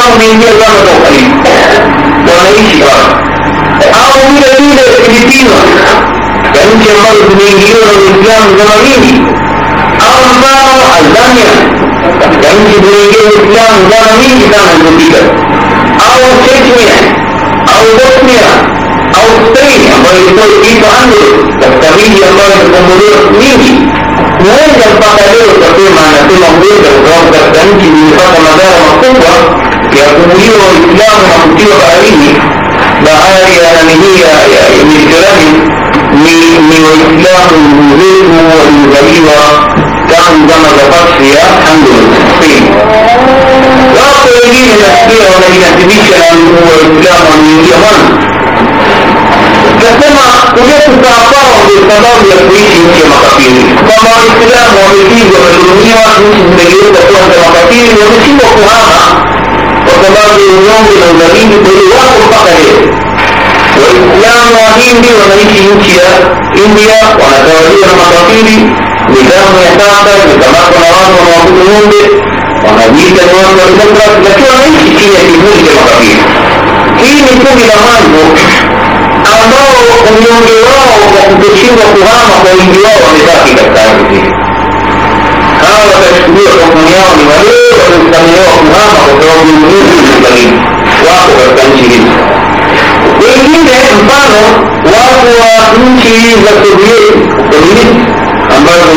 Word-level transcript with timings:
क्या 0.00 0.08
उम्मीद 0.08 0.42
है 0.42 0.50
अल्लाह 0.50 0.76
को 0.80 0.92
करेंगे 1.00 1.40
जो 2.26 2.36
नहीं 2.36 2.62
सीखा 2.66 2.92
आप 3.96 4.14
उम्मीद 4.18 4.44
अभी 4.44 4.70
फिलिपीन 4.98 5.48
यानी 6.50 6.76
चेम्बर 6.80 7.18
ज़िंदगी 7.30 7.72
और 7.80 7.98
इंसान 8.04 8.54
जमीनी 8.60 9.12
आपका 10.06 10.54
अजानिया 10.94 11.52
यानी 12.38 12.78
ज़िंदगी 12.78 13.26
इंसान 13.34 13.88
ज़मीन 13.90 14.32
इंसान 14.38 14.72
ज़िंदगी 14.78 15.10
कर 15.10 15.26
आप 16.06 16.22
चेक 16.44 16.64
में 16.70 16.84
है 16.84 17.02
आप 17.68 17.84
वक्त 17.96 18.22
में 18.24 18.34
है 18.36 18.54
और 19.18 19.30
सही 19.52 19.86
हमारे 19.86 20.20
इसको 20.20 20.46
एक 20.66 20.84
आंदे 20.90 21.24
तब 21.58 21.80
कभी 21.82 22.06
हमारे 22.22 22.62
जमूर 22.70 23.32
नहीं 23.32 23.56
थी 23.58 23.74
मैं 24.40 24.62
जब 24.74 24.96
पता 24.98 25.22
है 25.22 25.40
तो 25.40 25.58
सबसे 25.58 25.90
मानते 25.94 26.38
मंगोल 26.38 26.82
जब 26.82 27.02
गौर 27.04 27.30
का 27.32 27.44
धन 27.52 27.78
की 27.78 27.90
निर्भर 27.92 28.34
समाधान 28.36 28.80
मकूब 28.82 29.22
हुआ 29.24 29.69
ya 29.98 30.08
kuuliwa 30.14 30.58
waislamu 30.70 31.22
na 31.30 31.36
kutiwa 31.44 31.76
baharini 31.82 32.30
bahari 33.04 33.52
ya 33.64 33.70
nanihii 33.76 34.20
ya 34.24 34.62
mediterani 34.88 35.50
ni 36.22 36.36
ni 36.68 36.76
waislamu 36.86 37.56
ndugu 37.68 37.92
zetu 38.00 38.30
waliozaliwa 38.58 39.40
tangu 40.10 40.42
zama 40.50 40.68
za 40.78 40.84
fatri 40.92 41.28
ya 41.38 41.46
andalus 41.70 42.10
wapo 43.98 44.28
wengine 44.42 44.72
nasikia 44.82 45.24
wanajinasibisha 45.34 46.16
na 46.20 46.26
waislamu 46.70 47.24
wameingia 47.32 47.76
mwanzo 47.82 48.14
nasema 49.84 50.24
kwao 51.30 51.52
ndio 51.64 51.80
sababu 51.90 52.24
ya 52.32 52.36
kuishi 52.46 52.78
nchi 52.86 52.98
ya 53.02 53.06
makafiri. 53.12 53.62
Kwamba 53.86 54.10
waislamu 54.18 54.76
wamepigwa 54.86 55.38
wamedhulumiwa 55.44 56.06
nchi 56.24 56.40
zimegeuka 56.48 57.00
kuwa 57.08 57.20
za 57.30 57.36
makafiri 57.44 57.92
wameshindwa 58.02 58.48
kuhama 58.56 59.00
kwa 59.90 59.98
sababu 60.04 60.36
ya 60.46 60.52
unyonge 60.58 60.94
na 61.02 61.06
udhalili 61.12 61.56
kwa 61.64 61.72
wako 61.98 62.18
mpaka 62.28 62.50
leo. 62.60 62.80
Waislamu 63.80 64.52
wa 64.64 64.68
hindi 64.82 65.08
wanaishi 65.20 65.60
nchi 65.74 65.92
ya 66.02 66.10
india 66.64 66.96
wanatawaliwa 67.22 67.86
na 67.90 67.94
makafiri 68.02 68.56
nidhamu 69.12 69.56
ya 69.66 69.70
sasa 69.80 70.10
imekamatwa 70.24 70.78
na 70.82 70.88
watu 70.96 71.12
wanawabudu 71.20 71.60
ng'ombe 71.70 72.00
wanajiita 72.66 73.22
ni 73.28 73.32
watu 73.42 73.56
wa 73.62 73.66
demokrasi 73.72 74.18
lakini 74.26 74.48
wanaishi 74.54 74.88
chini 74.98 75.14
ya 75.18 75.22
kivuli 75.28 75.60
cha 75.66 75.72
makafiri. 75.80 76.22
Hii 77.02 77.20
ni 77.26 77.32
kundi 77.42 77.64
la 77.70 77.76
mwanzo 77.84 78.22
ambao 79.34 79.78
unyonge 80.10 80.56
wao 80.68 80.94
kwa 81.12 81.22
kutoshindwa 81.28 81.86
kuhama 81.94 82.34
kwa 82.42 82.50
wingi 82.58 82.78
wao 82.86 82.98
wamebaki 83.06 83.52
katika 83.58 83.82
hawa 85.70 85.84
watachukuliwa 85.94 86.52
hukumu 86.64 86.88
yao 86.96 87.12
ni 87.18 87.24
wale 87.32 87.52
waliosamehewa 87.80 88.54
kuhama 88.64 89.00
kwa 89.06 89.14
sababu 89.20 89.46
ni 89.46 89.52
ulinzi 89.66 90.44
wako 91.08 91.32
katika 91.40 91.62
nchi 91.70 91.84
hizi. 91.92 92.12
Wengine 93.24 93.76
mfano 94.00 94.40
watu 94.94 95.28
wa 95.40 95.52
nchi 95.86 96.14
za 96.44 96.52
sovieti 96.62 97.18
komunisti 97.50 98.00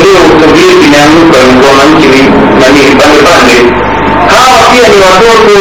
leo 0.03 0.21
sovieti 0.41 0.85
imeanguka 0.88 1.38
ilikuwa 1.45 1.71
manchi 1.79 2.21
nani 2.59 2.81
pande 3.27 3.57
hawa 4.33 4.59
pia 4.71 4.88
ni 4.94 4.97
watoto 5.05 5.55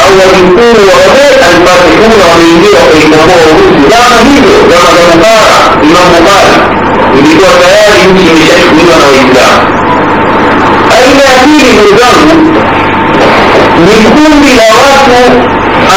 au 0.00 0.10
wajukuu 0.20 0.80
wa 0.90 0.96
wale 1.06 1.26
alipatikuwa 1.46 2.26
wameingia 2.32 2.78
wakaikomboa 2.82 3.40
urusi. 3.50 3.80
Zama 3.92 4.16
hizo 4.28 4.54
zama 4.70 4.90
za 4.96 5.02
mubara 5.10 5.56
imam 5.88 6.06
mubara 6.14 6.54
ilikuwa 7.18 7.50
tayari 7.62 8.00
nchi 8.12 8.26
imeshachukuliwa 8.32 8.96
na 9.00 9.06
waislamu. 9.12 9.62
Aina 10.96 11.22
ya 11.30 11.36
pili 11.44 11.72
ndugu 11.72 11.98
zangu 12.00 12.36
ni 13.86 13.96
kundi 14.14 14.50
la 14.60 14.68
watu 14.82 15.20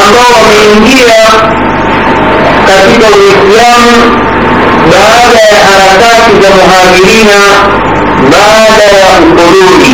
ambao 0.01 0.31
wameingia 0.37 1.23
katika 2.67 3.07
uislamu 3.17 3.91
baada 4.91 5.39
ya 5.55 5.61
harakati 5.69 6.31
za 6.43 6.49
muhajirina 6.57 7.39
baada 8.31 8.83
ya 8.99 9.07
ukoloni 9.23 9.93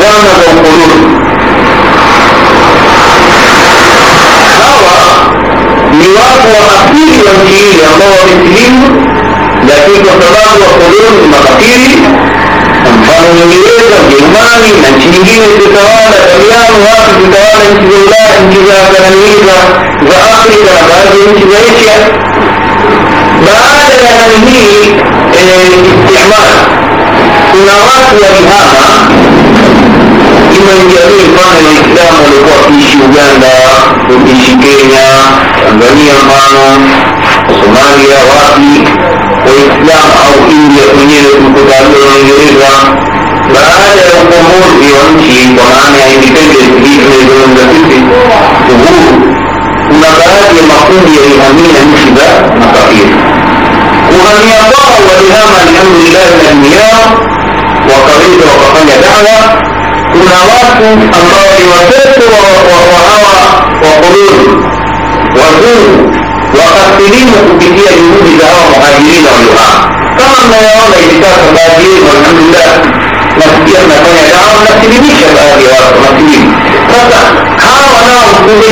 zama 0.00 0.30
za 0.38 0.50
ukoloni. 0.60 1.06
Hawa 4.58 5.02
ni 5.98 6.06
watu 6.08 6.48
wa 6.54 6.62
asili 6.84 7.16
wa 7.26 7.32
nchi 7.44 7.54
hii 7.64 7.78
ambao 7.92 8.12
wamesilimu 8.20 8.81
وتتوكلون 10.20 11.28
مفاتيري 11.30 11.94
فنميزا 13.06 13.98
بالماني 14.10 14.72
من 14.82 14.92
تنجين 15.00 15.42
التوالى 15.42 16.18
تبيان 16.32 16.72
واقف 16.84 17.16
التوالى 17.18 17.68
انتزاولا 17.72 18.38
انتزاولا 18.40 18.98
تنميزا 18.98 19.60
وآخرك 20.02 20.68
بعد 20.90 21.12
انتزاولا 21.28 21.98
بعد 23.46 23.90
تنميز 24.10 24.92
استعمال 26.06 26.54
نواصي 27.66 28.26
بهذا 28.44 28.92
من 30.52 30.88
jamii 30.94 31.26
mfano 31.32 31.58
ya 31.66 31.80
Uislamu 31.80 32.24
walikuwa 32.24 32.56
wakiishi 32.62 32.96
Uganda, 33.08 33.52
wakiishi 34.10 34.56
Kenya, 34.56 35.06
Tanzania 35.64 36.14
mfano, 36.22 36.64
Somalia, 37.60 38.18
wapi 38.30 38.70
وإسلام 39.46 40.08
أو 40.26 40.34
إن 40.50 40.70
يكون 40.80 41.54
كتابة 41.54 42.04
يريدها 42.28 42.78
فهذا 43.54 44.04
الأمور 44.22 44.64
يمشي 44.82 45.40
ومعنى 45.58 46.02
يتكلم 46.14 46.70
في 46.84 46.92
يعني 47.02 47.22
من 47.24 47.38
المسجد 47.44 48.04
ظهور 48.68 49.14
ونبات 49.90 50.50
المقصود 50.60 51.06
يهمين 51.14 51.76
مشبة 51.94 52.28
مقاطير. 52.60 53.08
ومن 54.12 54.38
يطاع 54.48 54.90
وإلهام 55.06 55.52
الحمد 55.64 55.96
لله 56.04 56.26
من 56.38 56.46
المياه 56.52 57.08
وقريب 57.88 58.40
وقفنا 58.48 58.94
دعوة. 59.06 59.38
كنا 60.12 60.38
وقت 60.52 60.80
الله 61.20 61.54
وسلط 61.72 62.18
وهوى 62.30 63.42
وقلوب. 63.82 64.64
وزور 65.36 66.21
wakasilimu 66.60 67.36
kupitia 67.48 67.90
juhudi 67.98 68.32
za 68.40 68.46
hawa 68.52 68.64
muhajirina 68.72 69.28
waliohama 69.34 69.78
kama 70.18 70.36
mnayoona 70.46 70.96
hivi 71.02 71.16
sasa 71.24 71.46
baadhi 71.56 71.84
yenu 71.92 72.06
alhamdulillah 72.16 72.70
nasikia 73.40 73.80
mnafanya 73.86 74.24
dawa 74.32 74.52
mnasilimisha 74.60 75.28
baadhi 75.36 75.64
ya 75.68 75.72
watu 75.80 75.96
wanasilimu 76.04 76.50
sasa 76.92 77.20
hawa 77.66 77.98
nao 78.08 78.28
kundi 78.44 78.66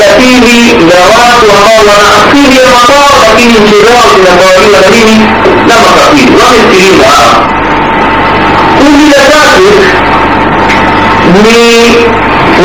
la 0.90 1.00
watu 1.14 1.46
ambao 1.56 1.80
wana 1.90 2.08
asili 2.20 2.56
ya 2.62 2.66
makwao 2.76 3.10
lakini 3.24 3.52
nchi 3.62 3.76
zao 3.86 4.04
zinatawaliwa 4.16 4.78
na 4.84 4.88
nini? 4.96 5.16
Na 5.68 5.74
makafiri. 5.84 6.32
Wamesilimu 6.42 7.02
hawa 7.12 7.32
kundi 8.78 9.04
la 9.14 9.22
tatu 9.32 9.68
ni 11.44 11.58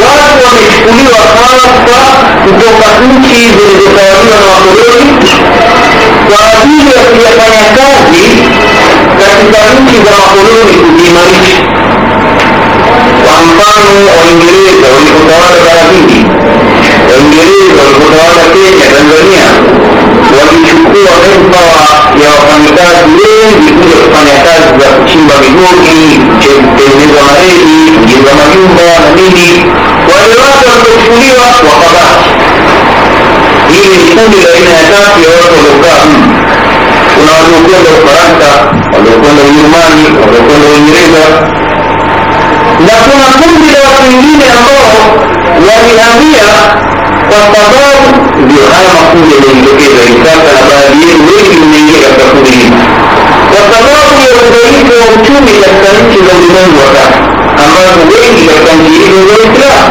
watu 0.04 0.38
wamechukuliwa 0.46 1.20
hasa 1.40 1.98
kutoka 2.46 2.88
nchi 3.12 3.36
zilizotawaliwa 3.58 4.38
na 4.42 4.48
wakoloni 4.54 5.12
kwa 6.28 6.40
ajili 6.62 6.90
ya 6.98 7.04
kuyafanya 7.12 7.64
kazi 7.78 8.26
katika 9.22 9.60
nchi 9.80 9.96
za 10.06 10.12
wakoloni 10.22 10.74
kujiimarisha 10.84 11.62
kwa 13.24 13.34
mfano 13.48 14.00
waingereza 14.20 14.88
walipotawala 14.96 15.58
bara 15.66 15.84
hindi 15.96 16.20
waingereza 17.10 17.80
walipotawala 17.86 18.44
kenya 18.56 18.86
tanzania 18.96 19.48
walichukua 20.40 21.12
manpower 21.24 21.90
ya 22.22 22.28
wafanyakazi 22.36 23.12
wengi 23.22 23.70
kuja 23.78 23.98
kufanya 24.04 24.36
kazi 24.48 24.70
za 24.82 24.88
kuchimba 24.96 25.34
migodi 25.44 26.00
kutengeneza 26.66 27.22
mareli 27.30 27.76
kujenga 27.98 28.32
majumba 28.40 28.86
na 29.04 29.10
nini. 29.18 29.50
Wale 30.12 30.34
watu 30.44 30.64
walipochukuliwa 30.70 31.46
wakabaki. 31.68 32.30
Hili 33.72 33.96
ni 34.02 34.08
kundi 34.16 34.38
la 34.44 34.50
aina 34.56 34.72
ya 34.80 34.86
tatu 34.94 35.18
ya 35.26 35.30
watu 35.38 35.54
waliokaa 35.58 36.04
kuna 37.16 37.32
waliokwenda 37.40 37.90
ufaransa 38.00 38.50
waliokwenda 38.94 39.42
ujerumani 39.50 40.04
waliokwenda 40.22 40.66
uingereza. 40.74 41.26
Na 42.88 42.94
kuna 43.08 43.28
kundi 43.40 43.68
la 43.74 43.80
watu 43.88 44.02
wengine 44.10 44.46
ambao 44.58 44.94
walihamia 45.68 46.48
kwa 47.30 47.40
sababu 47.54 48.08
haya 48.76 48.92
makundi 49.00 49.30
yamejitokeza 49.36 50.02
hivi 50.08 50.20
sasa 50.28 50.50
na 50.58 50.62
baadhi 50.70 50.98
yenu 51.08 51.24
wengi 51.32 51.56
mmeingia 51.66 52.00
katika 52.06 52.26
kundi 52.32 52.52
hili. 52.60 52.80
Kwa 53.52 53.62
sababu 53.72 54.14
ya 54.30 54.36
udhaifu 54.48 54.92
wa 55.02 55.06
uchumi 55.16 55.52
katika 55.64 55.90
nchi 56.04 56.20
za 56.28 56.32
ulimwengu 56.40 56.78
wa 56.84 56.90
sasa 56.98 57.18
ambazo 57.64 58.02
wengi 58.22 58.44
katika 58.50 58.72
nchi 58.80 58.92
hizo 59.02 59.18
za 59.28 59.34
Uislamu 59.42 59.90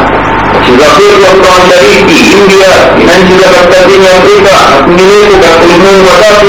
nchi 0.60 0.72
za 0.80 0.88
kwetu 0.96 1.22
Afrika 1.30 1.50
Mashariki, 1.58 2.16
India 2.38 2.72
na 3.06 3.12
nchi 3.20 3.34
za 3.42 3.48
kaskazini 3.54 4.06
Afrika 4.18 4.54
kwingineko 4.84 5.34
katika 5.42 5.62
ulimwengu 5.66 6.06
wa 6.12 6.16
tatu 6.24 6.48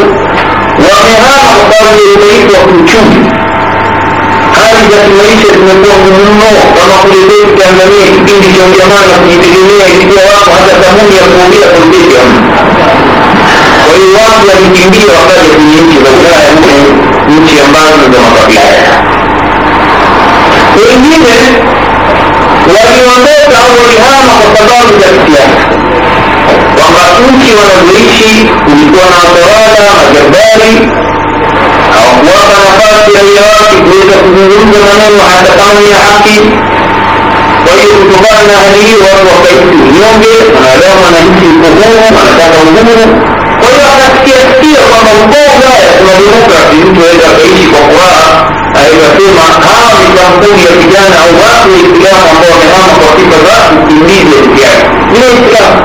wamehama 0.88 1.50
kwa 1.58 1.66
sababu 1.72 2.00
ya 2.08 2.12
udhaifu 2.16 2.50
wa 2.58 2.62
kiuchumi 2.68 3.18
hali 4.76 4.88
za 4.94 5.00
kimaisha 5.06 5.48
zimekuwa 5.58 5.96
ngumu 6.02 6.22
mno. 6.36 6.52
Kama 6.78 6.96
kule 7.02 7.20
kwetu 7.30 7.52
tanzania 7.62 8.06
kipindi 8.16 8.48
cha 8.56 8.64
ujamaa 8.70 9.04
na 9.12 9.16
kujitegemea 9.22 9.86
ilikuwa 9.96 10.24
wako 10.34 10.50
hata 10.58 10.74
sabuni 10.84 11.16
ya 11.22 11.26
kuongea 11.32 11.68
hamna 11.76 12.42
kwa 13.86 13.94
hiyo 13.98 14.10
watu 14.26 14.44
walikimbia 14.52 15.12
wakaja 15.20 15.50
kwenye 15.56 15.78
nchi 15.86 15.98
za 16.04 16.10
ulaya 16.20 16.50
huko 16.56 16.74
nchi 17.38 17.56
ambazo 17.66 18.04
za 18.14 18.20
makabila 18.26 18.72
wengine 20.78 21.36
waliondoka 22.76 23.58
au 23.64 23.72
walihama 23.80 24.34
kwa 24.42 24.50
sababu 24.58 24.92
za 25.02 25.08
kisiasa. 25.16 25.64
Kwamba 26.76 27.02
nchi 27.32 27.50
wanazoishi 27.60 28.34
kulikuwa 28.66 29.06
na 29.12 29.18
watawala 29.24 29.92
majabari 30.00 30.74
hawakuwapa 31.98 32.58
nafasi 32.68 33.10
raia 33.18 33.44
wake 33.54 33.76
kuweza 33.86 34.16
kuzungumza 34.24 34.80
maneno 34.90 35.22
hata 35.34 35.52
kama 35.60 35.74
ni 35.84 35.90
ya 35.96 36.00
haki. 36.08 36.38
Kwa 37.64 37.72
hiyo 37.78 37.94
kutokana 38.02 38.42
na 38.50 38.54
hali 38.62 38.80
hiyo 38.88 39.00
watu 39.10 39.26
wakaishi 39.34 39.76
unyonge 39.90 40.34
wanaelewa 40.56 40.96
mwananchi 41.02 41.48
uko 41.58 41.68
huru 41.78 41.98
wanataka 42.18 42.58
uhuru 42.68 43.06
kwa 43.60 43.68
hiyo 43.74 43.86
akasikia 43.94 44.40
sikia 44.50 44.82
kwamba 44.90 45.12
mboga 45.28 45.70
ya 45.84 45.90
kuna 45.98 46.14
demokrasi 46.24 46.76
mtu 46.88 47.00
aweza 47.06 47.26
akaishi 47.34 47.66
kwa 47.72 47.82
furaha. 47.88 48.28
Aweza 48.80 49.08
sema 49.18 49.46
hawa 49.68 49.90
ni 50.02 50.62
ya 50.68 50.74
vijana 50.82 51.16
au 51.24 51.32
watu 51.44 51.68
waislamu 51.76 52.26
ambao 52.34 52.52
wamehama 52.56 52.94
kwa 53.02 53.10
sifa 53.18 53.38
za 53.48 53.56
ukimbizi 53.82 54.32
wa 54.36 54.40
yake. 54.68 54.86
Ni 55.12 55.18
waislamu 55.26 55.78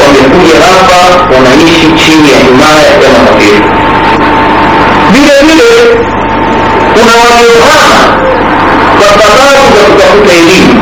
wamekuja 0.00 0.56
hapa 0.68 0.98
wanaishi 1.34 1.86
chini 2.00 2.26
ya 2.32 2.38
himaya 2.46 2.86
ya 3.02 3.08
makafiri 3.14 3.60
waliohama 7.06 8.00
kwa 8.98 9.08
sababu 9.18 9.66
za 9.76 9.82
kutafuta 9.88 10.32
elimu 10.32 10.74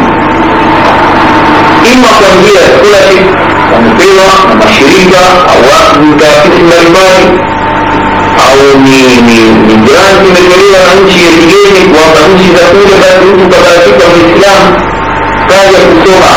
ima 1.92 2.08
kwa 2.08 2.28
njia 2.40 2.60
ya 2.60 2.68
scholarship 2.78 3.26
wamepewa 3.72 4.26
na 4.48 4.54
mashirika 4.60 5.22
au 5.52 5.60
taasisi 6.20 6.62
mbalimbali 6.68 7.26
au 8.46 8.78
ni 8.84 8.98
ni 9.28 9.38
ni 9.66 9.74
grant 9.86 10.20
imetolewa 10.28 10.78
na 10.86 10.92
nchi 11.00 11.18
ya 11.26 11.30
kigeni 11.38 11.80
kuwapa 11.90 12.20
nchi 12.32 12.48
za 12.56 12.64
kule 12.72 12.94
basi 13.02 13.24
mtu 13.32 13.44
kabahatika 13.54 14.04
mwislamu 14.12 14.68
kaja 15.50 15.78
kusoma 15.88 16.34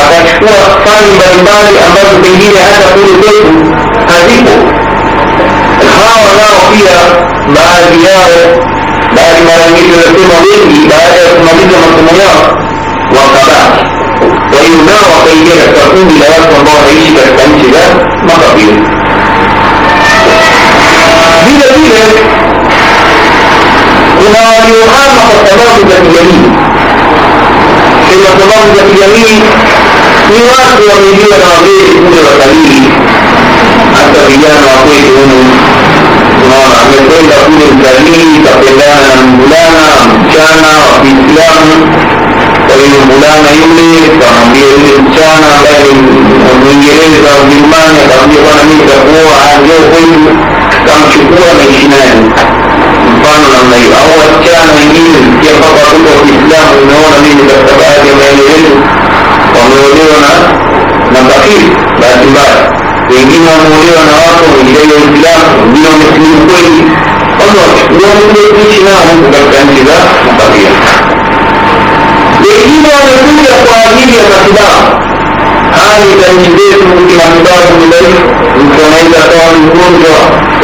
akachukua 0.00 0.60
fani 0.84 1.08
mbalimbali 1.18 1.72
ambazo 1.86 2.14
pengine 2.24 2.58
hata 2.70 2.86
kule 2.94 3.12
kwetu 3.20 3.54
hazipo 4.10 4.54
أمر 6.02 6.26
الله 6.32 6.58
فيها 6.72 7.02
بعد 7.48 7.82
دياره 7.98 8.46
بعد 9.16 9.36
ما 9.46 9.54
لم 9.62 9.76
يكن 9.76 10.14
في 10.14 10.22
مضيه 10.32 10.88
بعد 10.88 11.14
مضيه 11.46 11.78
مصمومات 11.78 12.44
وقبعت 13.14 13.86
وإنما 14.52 14.98
وقيدها 15.16 15.66
تكون 15.72 16.08
بلاد 16.08 16.42
الله 16.60 16.78
عيشك 16.88 17.26
التنشدة 17.28 17.84
مقابل 18.22 18.82
بدليل 21.46 22.16
هنا 24.20 24.42
يعامق 24.68 25.30
التباطل 25.34 25.92
اليمين 26.02 26.56
إن 28.12 28.22
التباطل 28.32 28.84
اليمين 28.92 29.42
يواصل 30.30 31.02
من 31.02 31.18
دون 31.18 31.40
عظيم 31.52 32.10
كل 32.10 32.24
وقليل 32.24 33.11
تقيانا 34.14 34.70
وطيئون 34.78 35.32
نعم 36.50 36.70
مثل 36.92 37.28
كل 37.46 37.62
الكريم 37.70 38.44
تقيانا 38.44 39.14
مولانا 39.26 39.88
مكانا 40.12 40.72
وفي 40.88 41.10
اسلام 41.22 41.68
فإن 42.68 42.92
مولانا 43.08 43.50
يملي 43.62 44.00
فمبيه 44.20 44.70
الإنسان 44.80 45.42
لكن 45.66 45.96
من 46.66 46.82
يريد 46.90 47.24
بالمان 47.50 47.94
تقيقنا 48.10 48.62
من 48.70 48.78
تقوى 48.88 49.32
عن 49.44 49.58
جوهل 49.68 50.10
كم 50.86 51.02
شكوى 51.14 51.50
من 51.58 51.68
شنان 51.80 52.18
mfano 53.16 53.48
namna 53.54 53.76
hiyo 53.76 53.96
au 54.02 54.10
wasichana 54.20 54.72
wengine 54.78 55.08
msikia 55.08 55.52
mpaka 55.58 55.80
watoto 55.86 56.08
wa 56.16 56.20
kiislamu 56.26 56.72
unaona 56.82 57.16
mimi 57.24 57.42
katika 57.50 57.72
baadhi 57.80 58.08
ya 58.10 58.14
maeneo 58.20 58.48
yetu 58.56 58.74
wameolewa 59.56 60.18
na 60.24 60.32
na 61.14 61.20
bakiri 61.28 61.68
bahati 62.00 62.26
mbaya 62.32 62.81
vino 63.08 63.52
murieron 63.70 64.08
abajo, 64.16 64.46
murió 64.64 64.96
el 64.98 65.08
pilar, 65.14 65.44
vino 65.72 65.90
mezcló 65.98 66.28
un 66.36 66.42
cuello. 66.48 66.84
Allah, 67.42 67.70
yolunda 68.02 68.42
geçinen 68.56 69.06
mutlaklarıyla 69.20 69.98
mutlakıya. 70.26 70.72
Dediğim 72.42 72.84
o 72.84 72.98
Resulya 73.10 73.54
Kuali'yle 73.64 74.22
katıda, 74.32 74.68
halinden 75.78 76.34
ciddiyet 76.44 76.82
mümkün 76.88 77.20
akıdası 77.26 77.72
bilir, 77.80 78.06
mükemmel 78.58 79.06
yatağın 79.18 79.62
kurunca, 79.70 80.14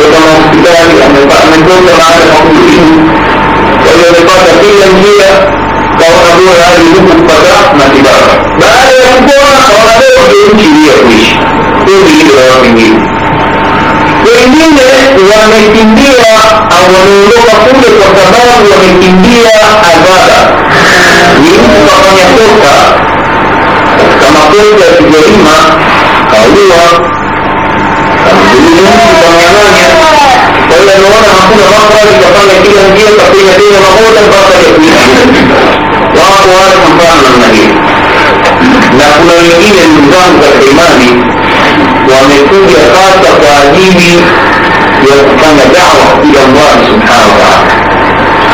ödeme 0.02 0.30
hospitali, 0.36 0.94
anlatmanın 1.04 1.60
kurunca 1.66 1.94
mağara 2.00 2.26
kapılışın, 2.32 2.88
öyle 3.90 4.08
de 4.14 4.20
fata 4.28 4.52
fiilen 4.60 4.94
diye, 5.04 5.30
kavga 5.98 6.32
doğru 6.38 6.60
hali 6.62 6.88
kundi 11.88 12.32
la 12.36 12.42
watu 12.52 12.88
wengine 14.28 14.86
wamekimbia 15.30 16.28
au 16.76 16.86
wameondoka 16.94 17.54
kule 17.64 17.88
kwa 17.98 18.08
sababu 18.16 18.64
wamekimbia 18.72 19.50
adhara 19.92 20.40
ni 21.42 21.50
mtu 21.50 21.78
kafanya 21.88 22.26
kosa. 22.36 22.74
Katika 23.98 24.26
makosa 24.36 24.84
ya 24.86 24.92
kijarima 24.98 25.56
kaua. 26.30 26.84
Kamdhulumu 28.24 28.80
mtu 28.96 29.14
kamnyang'anya 29.22 29.86
kwa 30.68 30.76
hiyo 30.78 30.92
ameona 30.96 31.28
hakuna 31.38 31.64
mafrali 31.74 32.14
kafanya 32.24 32.56
kila 32.64 32.82
njia 32.92 33.10
kapenya 33.18 33.52
tena 33.60 33.78
mamoja 33.86 34.20
mpaka 34.28 34.54
ya 34.64 34.68
kuishi 34.76 35.10
wako 36.18 36.48
watu 36.58 36.78
mfano 36.90 37.18
namna 37.26 37.46
hiyo 37.54 37.74
na 38.98 39.04
kuna 39.16 39.32
wengine 39.40 39.80
ndugu 39.90 40.08
zangu 40.14 40.36
katika 40.44 40.64
imani 40.72 41.08
ومن 42.10 42.40
كل 42.50 42.68
خاص 42.94 43.22
تعليمي 43.44 44.14
يتقن 45.08 45.58
دعوة 45.74 46.08
إلى 46.26 46.40
الله 46.48 46.72
سبحانه 46.90 47.26
وتعالى. 47.34 47.72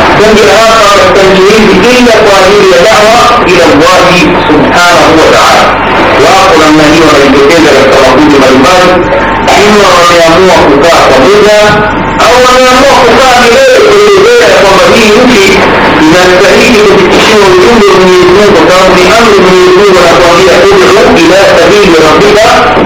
السنج 0.09 0.39
الآخر 0.49 0.97
التنجيل 1.07 1.65
إلا 1.91 2.15
تعليم 2.31 2.65
دعوة 2.91 3.25
إلى 3.51 3.65
الله 3.73 4.07
سبحانه 4.51 5.07
وتعالى. 5.19 5.65
وأقول 6.23 6.63
أن 6.69 6.81
هي 6.95 7.01
من 7.01 7.35
يتكلم 7.35 7.77
التوحيد 7.85 8.31
والإيمان 8.35 8.89
إنما 9.55 9.91
من 10.05 10.17
يموت 10.25 10.63
كفاء 10.71 11.01
قبيلة 11.13 11.61
أو 12.25 12.33
من 12.45 12.57
يموت 12.69 12.99
كفاء 13.09 13.35
بغيره 13.43 13.84
فضليه 14.65 15.11
يمكن 15.15 16.15
ينتهيه 16.17 16.83
بالتشير 16.97 17.37
ويقول 17.45 18.01
من 18.01 18.09
يجوب 18.21 18.53
وكان 18.61 18.89
بأمر 18.97 19.33
من 19.47 19.55
يجوب 19.67 19.97
والأطرية 19.97 20.55
تدعو 20.65 21.05
إلى 21.21 21.39
سبيل 21.59 21.91
ربك 22.09 22.39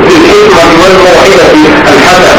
بالحكمة 0.06 0.62
والموعظة 0.80 1.46
الحسنة 1.92 2.34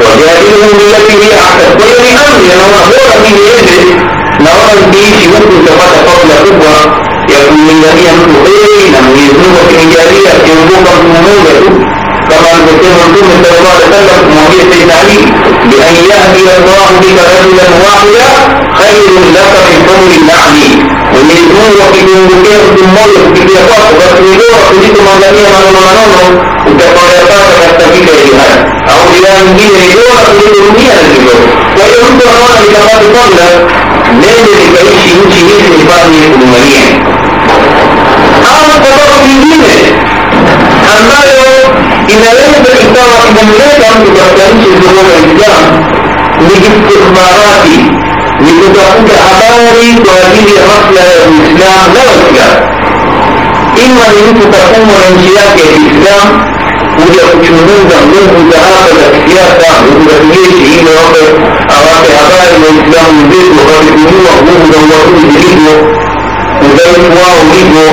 وجاهدهم 0.00 0.70
بالتي 0.78 1.12
هي 1.22 1.32
أحسن 1.46 1.70
ويلي 1.80 2.12
أمر 2.24 2.38
لأنه 2.48 2.78
هو 2.90 3.06
الذي 3.18 3.42
يجد 3.50 3.86
لو 4.40 4.56
أن 4.72 4.90
بيش 4.90 5.16
يمكن 5.24 5.64
تفاد 5.66 5.94
فضل 6.06 6.30
كبرى 6.50 6.82
يكون 7.28 7.58
من 7.58 7.70
الذين 7.70 8.16
مطيرين 8.34 8.92
من 9.04 9.16
يجوب 9.26 9.54
في 9.68 9.74
إيجابية 9.80 10.32
ينبوك 10.50 10.86
من 11.04 11.20
نوبة 11.26 11.86
طبعا 12.30 12.56
بكل 12.66 12.88
رسول 13.04 13.24
صلى 13.44 13.58
الله 13.58 13.70
عليه 13.76 13.86
وسلم 13.88 14.20
موجود 14.36 14.72
في 14.72 14.82
التعليم 14.82 15.24
بأن 15.70 15.94
يهدي 16.10 16.42
الله 16.58 16.86
بك 17.00 17.18
رجلا 17.40 17.66
واحدا 17.84 18.28
خير 18.78 19.02
لك 19.16 19.34
نعم. 19.34 19.66
من 19.68 19.78
حمر 19.88 20.10
النعم 20.20 20.56
ومن 21.14 21.40
هو 21.58 21.92
في 21.92 22.00
جنبكين 22.08 22.60
في 22.76 22.80
المرض 22.84 23.34
في 23.34 23.42
بيقاط 23.46 23.88
وتريدوا 23.98 24.54
خليت 24.68 24.96
مغلقية 25.06 25.48
من 25.48 25.76
المنون 25.78 26.32
وتقريبات 26.66 27.48
تستفيد 27.62 28.08
إليها 28.08 28.50
أو 28.92 29.00
إلى 29.16 29.28
أنجيل 29.42 29.74
يجوا 29.84 30.14
خليت 30.26 30.54
المية 30.62 30.96
الجنوب 31.00 31.42
ويرد 31.76 32.20
أمانا 32.32 32.58
لكما 32.64 32.94
تقول 33.02 33.30
لازم 34.22 34.56
يبقى 34.66 34.82
يمشي 34.86 35.10
يمشي 35.10 35.40
يمشي 35.40 35.64
يمشي 35.64 36.24
يمشي 36.24 36.56
يمشي 36.56 36.86
أو 38.50 38.60
تطور 38.72 39.10
في 39.24 39.30
يمشي 39.30 39.80
يمشي 40.86 41.22
يمشي 41.22 41.55
إذا 42.08 42.30
لم 42.40 42.52
الإصابة 42.62 43.40
إذا 43.40 43.52
لا 43.58 43.78
تعمل 43.82 44.10
بأسانيش 44.14 44.66
الظروف 44.66 45.08
الإسلام 45.24 45.66
لاستخباراتي 46.40 47.82
لتدخل 48.40 49.10
أباري 49.30 49.90
وهذه 50.06 50.48
مصلحة 50.68 50.88
الإسلام 50.90 51.94
لا 51.94 52.02
الإسلام 52.14 52.56
إما 53.84 54.04
أن 54.06 54.40
تقوم 54.52 54.88
منشيات 54.88 55.56
الإسلام 55.76 56.56
kuja 56.96 57.22
kuchunguza 57.32 57.96
nguvu 58.06 58.50
za 58.50 58.58
hapa 58.58 58.90
za 58.98 59.06
kisiasa 59.14 59.68
uzajeshi 59.96 60.64
ili 60.78 60.90
wape 60.98 61.24
awape 61.76 62.10
habari 62.20 62.56
waislamu 62.64 63.18
zetu 63.32 63.60
wakitumia 63.76 64.32
nguvu 64.42 64.64
za 64.72 64.78
ubaguzi 64.84 65.26
zilivyo 65.32 65.74
udhaifu 66.66 67.10
wao 67.20 67.38
ulivyo 67.50 67.86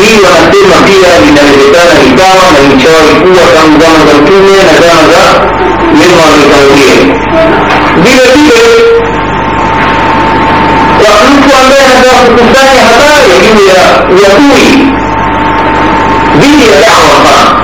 hii 0.00 0.18
wanasema 0.26 0.76
pia 0.88 1.10
inawezekana 1.28 1.94
ikawa 2.08 2.44
na 2.52 2.58
ilishawahi 2.66 3.14
kuwa 3.22 3.44
tangu 3.54 3.76
zama 3.82 4.00
za 4.08 4.14
mtume 4.20 4.52
na 4.68 4.74
zama 4.82 5.02
za 5.12 5.22
mema 5.98 6.22
wametangulia 6.30 6.96
vile 8.04 8.24
vile 8.34 8.60
kwa 11.00 11.12
mtu 11.30 11.48
ambaye 11.60 11.82
anataka 11.90 12.20
kukusanya 12.26 12.82
habari 12.90 13.32
juu 13.44 13.66
ya 13.72 13.82
uadui 14.14 14.68
dhidi 16.40 16.64
ya 16.70 16.76
dawa 16.86 17.12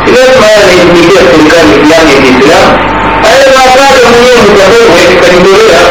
si 0.04 0.10
lazima 0.16 0.46
yeye 0.46 0.62
anaitumikia 0.64 1.20
serikali 1.30 1.70
fulani 1.82 2.10
ya 2.14 2.20
kiislamu. 2.24 2.72
Aweza 3.28 3.58
akaja 3.66 4.04
mwenyewe 4.10 4.36
kajitolea 5.22 5.80
nataka 5.80 5.82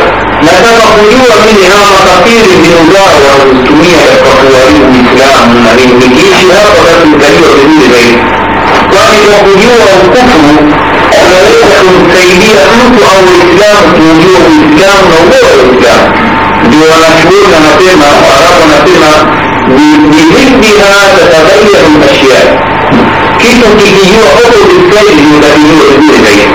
نسب 0.43 0.77
خلوا 0.91 1.35
منها 1.47 1.79
مقاطير 1.95 2.43
بالوضاء 2.61 3.13
والمسلمية 3.25 4.05
كقوارير 4.25 4.83
الإسلام 4.91 5.49
من 5.55 5.65
الإنجليز 5.73 6.33
هربت 6.51 7.01
الكريمة 7.05 7.49
بدون 7.57 7.81
ذلك 7.93 8.19
وأن 8.93 9.23
خلوا 9.45 9.87
الكفر 10.01 10.41
أغلقة 11.19 11.83
سيدية 12.15 12.61
مtu 12.79 13.01
au 13.11 13.21
Uislamu 13.31 13.87
tuujue 13.97 14.37
Uislamu 14.49 15.05
na 15.11 15.17
ubora 15.23 15.47
wa 15.57 15.63
Uislamu 15.63 16.07
ndio 16.67 16.85
wanachuoni 16.93 17.47
wanasema 17.55 18.07
Waarabu 18.25 18.59
wanasema 18.63 19.11
bihizbiha 20.11 20.91
tataghayaru 21.17 21.91
lashyaa 22.03 22.49
kitu 23.41 23.67
kikijua 23.79 24.27
huko 24.37 24.57
Uislamu 24.69 25.11
ndio 25.15 25.39
tabiriwe 25.43 25.85
vizuri 25.97 26.19
zaidi 26.25 26.47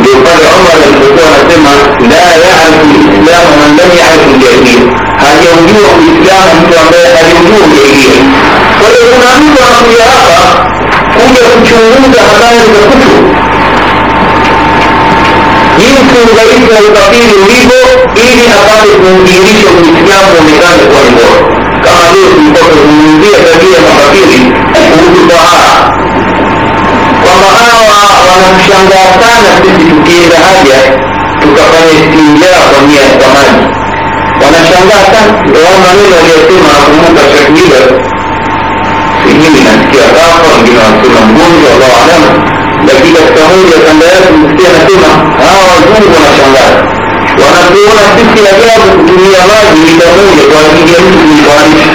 ndio 0.00 0.16
pale 0.26 0.44
umar 0.58 0.76
alipokuwa 0.84 1.26
anasema 1.34 1.72
la 2.10 2.20
yarifu 2.44 2.86
lislamu 3.02 3.50
man 3.60 3.70
lam 3.78 3.90
yarifu 4.02 4.30
ljahilia 4.38 4.82
hajaujua 5.22 5.88
uislamu 5.98 6.50
mtu 6.60 6.74
ambaye 6.82 7.06
hajaujua 7.16 7.58
ujahilia 7.68 8.22
kwa 8.78 8.86
hiyo 8.90 9.04
kuna 9.12 9.28
mtu 9.44 9.58
anakuja 9.68 10.04
hapa 10.14 10.40
kuja 11.16 11.42
kuchunguza 11.52 12.20
habari 12.30 12.66
za 12.74 12.80
kufuru 12.88 13.28
jinsi 15.78 16.14
udhaifu 16.30 16.68
wa 16.74 16.80
ukafiri 16.90 17.32
ulivyo 17.44 17.80
ili 18.24 18.44
apate 18.58 18.90
kuudirisha 19.02 19.68
uislamu 19.78 20.28
uonekane 20.34 20.82
kuwa 20.90 21.02
ni 21.06 21.10
bora. 21.18 21.40
Kama 21.84 22.04
vile 22.12 22.26
tulikuwa 22.34 22.64
tuzungumzia 22.72 23.38
tabia 23.46 23.78
makafiri 23.88 24.40
kuhusu 24.90 25.20
tahara 25.30 25.74
kwamba 27.22 27.48
hawa 27.58 27.87
wanamshangaa 28.30 29.08
sana 29.22 29.50
sisi 29.62 29.82
tukienda 29.90 30.36
haja 30.48 30.78
tukafanya 31.42 31.92
istinjaa 32.00 32.60
kwa 32.70 32.80
nia 32.88 33.04
kwa 33.18 33.28
maji 33.36 33.64
wanashangaa 34.42 35.04
sana 35.12 35.32
ndio 35.48 35.68
maneno 35.84 36.14
aliyosema 36.20 36.68
nakumbuka 36.76 37.22
shakila 37.32 37.80
sijui 39.22 39.60
nasikia 39.68 40.06
kafa 40.16 40.46
wengine 40.52 40.78
wanasema 40.84 41.20
mgonjwa 41.28 41.70
allahu 41.74 41.96
alamu 42.04 42.30
lakini 42.88 43.14
katika 43.18 43.42
moja 43.52 43.74
ya 43.76 43.82
kanda 43.86 44.06
yake 44.14 44.28
msikia 44.40 44.68
anasema 44.72 45.08
hawa 45.42 45.62
wazungu 45.70 46.12
wanashangaa 46.18 46.70
wanatuona 47.42 48.02
sisi 48.16 48.38
ajabu 48.52 48.86
kutumia 48.98 49.40
maji 49.50 49.80
lita 49.88 50.06
moja 50.18 50.44
kwa 50.50 50.58
ajili 50.66 50.90
ya 50.96 51.00
mtu 51.04 51.18
kuifanisha 51.28 51.88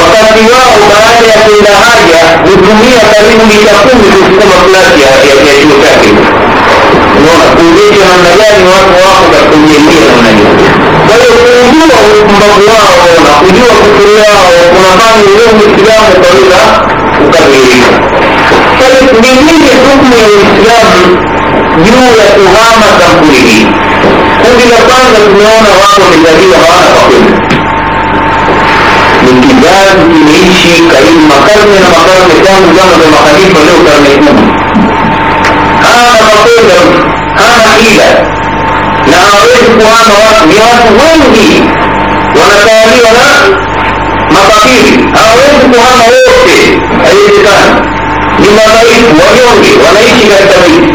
wakati 0.00 0.42
wao 0.54 0.76
baada 0.92 1.24
ya 1.32 1.38
kwenda 1.46 1.72
haja 1.84 2.22
hutumia 2.46 3.00
karibu 3.12 3.42
lita 3.52 3.74
kumi 3.84 4.06
kusukuma 4.14 4.56
flati 4.66 5.00
ya 5.06 5.12
chuo 5.22 5.76
chake 5.84 6.10
unaona 7.18 7.46
kuonyesha 7.56 8.04
namna 8.10 8.32
gani 8.40 8.62
watu 8.72 8.92
wako 9.04 9.24
katika 9.32 9.54
ujemia 9.62 10.00
namna 10.08 10.30
hiyo. 10.36 10.50
Kwa 11.06 11.14
hiyo 11.20 11.32
kujua 11.42 11.96
upumbavu 12.20 12.62
wao 12.74 12.96
na 13.26 13.32
kujua 13.40 13.72
kukuri 13.82 14.14
wao 14.22 14.48
kunafanya 14.74 15.22
ule 15.32 15.44
mwislamu 15.56 16.08
ukaweza 16.18 16.60
kukamilika 17.18 17.90
ni 19.22 19.30
nini 19.46 19.68
hukumu 19.84 20.14
ya 20.22 20.26
uislamu 20.34 21.02
juu 21.84 22.08
ya 22.22 22.26
kuhama 22.36 22.88
kampuni 23.00 23.38
hii? 23.48 23.66
Kundi 24.42 24.64
la 24.72 24.80
kwanza 24.88 25.18
tumeona 25.26 25.70
wako 25.82 26.00
wamezaliwa 26.04 26.58
hawana 26.64 26.90
kwa 26.94 27.02
kwenda 27.08 27.36
ni 29.24 29.32
kizazi 29.46 30.04
kimeishi 30.12 30.82
karibu 30.92 31.20
makarne 31.32 31.76
na 31.84 31.88
makarne 31.96 32.34
tangu 32.46 32.68
zama 32.78 32.94
za 33.02 33.08
makhalifa 33.14 33.60
leo 33.66 33.78
karne 33.86 34.10
kumi. 34.24 34.46
Hana 35.84 36.12
makwenda 36.28 36.78
hana 37.40 37.72
ila 37.88 38.10
na 39.10 39.16
hawezi 39.28 39.70
kuana 39.78 40.14
watu 40.24 40.42
ni 40.50 40.56
watu 40.64 40.88
wengi 41.02 41.50
wanatawaliwa 42.38 43.10
na 43.18 43.26
makafiri 44.34 44.94
hawawezi 45.16 45.64
kuhama 45.72 46.04
wote 46.14 46.60
haiwezekani. 47.04 47.74
Ni 48.40 48.48
madhaifu 48.58 49.10
wanyonge 49.22 49.70
wanaishi 49.84 50.24
katika 50.32 50.56
miji. 50.64 50.92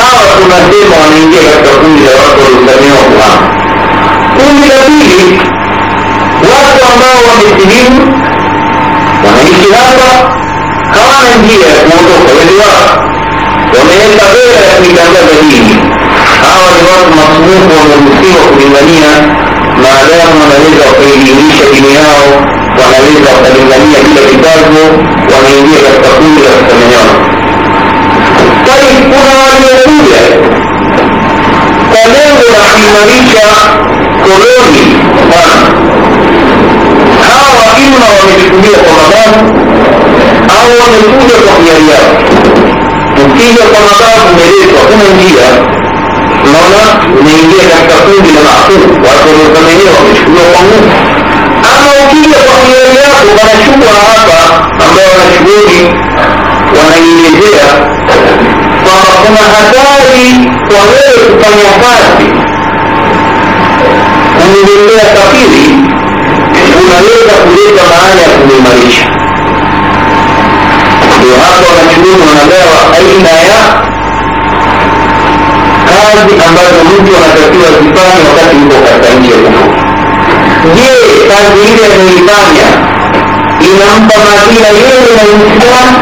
Hawa 0.00 0.30
tunasema 0.40 0.94
wanaingia 1.02 1.42
katika 1.50 1.72
kundi 1.80 2.00
la 2.06 2.12
watu 2.22 2.38
waliosamewa 2.44 3.02
kuhama. 3.10 3.46
Kundi 4.36 4.66
la 4.72 4.78
pili 4.98 5.40
watu 6.52 6.80
ambao 6.92 7.18
wamesilimu 7.30 8.00
wanaishi 9.26 9.68
hapa 9.78 10.10
hawana 10.96 11.30
njia 11.42 11.66
ya 11.74 11.78
kuondoka. 11.86 12.30
Wengi 12.38 12.56
wao 12.64 12.88
wameweka 13.76 14.24
bela 14.34 14.56
ya 14.68 14.74
kuitangaza 14.78 15.34
dini. 15.50 15.74
Hawa 16.42 16.68
ni 16.76 16.82
watu 16.90 17.10
masumufu 17.18 17.70
wameruhusiwa 17.80 18.42
kulingania 18.50 19.12
maadamu 19.82 20.34
wanaweza 20.42 20.82
wakaelimisha 20.90 21.64
dini 21.72 21.90
yao 22.00 22.26
wanaweza 22.80 23.28
wakalingania 23.36 23.98
bila 24.06 24.22
kitabu 24.30 24.80
wanaingia 25.32 25.80
katika 25.86 26.08
kundi 26.18 26.40
la 26.46 26.52
kusamehewa 26.58 27.12
bali 28.66 28.94
kuna 29.10 29.32
waliokuja 29.46 30.22
kwa 31.90 32.02
lengo 32.14 32.44
la 32.56 32.62
kuimarisha 32.72 33.48
koloni. 34.24 34.84
sana 35.30 35.85
hawa 37.40 37.64
ima 37.86 38.06
wamechukulia 38.18 38.78
kwa 38.86 38.94
mabavu. 39.00 39.40
Au 40.56 40.68
wamekuja 40.82 41.36
kwa 41.44 41.52
hiari 41.62 41.86
yao. 41.94 42.12
Ukija 43.24 43.64
kwa 43.72 43.80
mabavu 43.88 44.24
umeletwa. 44.32 44.80
Kuna 44.90 45.06
njia. 45.16 45.48
Unaona? 46.46 46.84
Unaingia 47.20 47.64
katika 47.72 47.96
kundi 48.06 48.30
la 48.36 48.40
maafuu 48.48 48.84
watu 49.06 49.24
waliosamehewa 49.30 49.92
wamechukuliwa 49.98 50.46
kwa 50.52 50.60
nguvu. 50.66 50.90
Ama 51.72 51.88
ukija 52.02 52.38
kwa 52.46 52.56
hiari 52.64 52.96
yako 53.04 53.28
wanachukua 53.38 53.94
hapa 54.10 54.38
ambao 54.84 55.06
wanachuoni 55.12 55.80
wanaielezea 56.78 57.68
kwamba 58.84 59.12
kuna 59.22 59.42
hatari 59.54 60.28
kwa 60.68 60.80
wewe 60.92 61.18
kufanya 61.30 61.70
kazi. 61.84 62.28
Kumletea 64.38 65.04
kafiri 65.16 65.66
unaweza 66.86 67.34
kuleta 67.44 67.82
maana 67.92 68.20
ya 68.22 68.28
kuimarisha. 68.38 69.06
Ndio 71.18 71.34
hapa 71.44 71.66
wanachuoni 71.68 72.22
wanagawa 72.28 72.78
aina 72.98 73.30
ya 73.50 73.60
kazi 75.88 76.34
ambazo 76.48 76.78
mtu 76.90 77.12
anatakiwa 77.16 77.68
zifanye 77.82 78.20
wakati 78.28 78.56
uko 78.64 78.76
katika 78.86 79.08
nchi 79.14 79.30
ya 79.30 79.38
kufuru 79.38 79.74
je 80.76 80.88
kazi 81.30 81.58
ile 81.70 81.84
anayoifanya 81.94 82.68
inampa 83.68 84.14
madhila 84.26 84.68
yeye 84.80 85.10
na 85.16 85.22
uislamu 85.32 85.98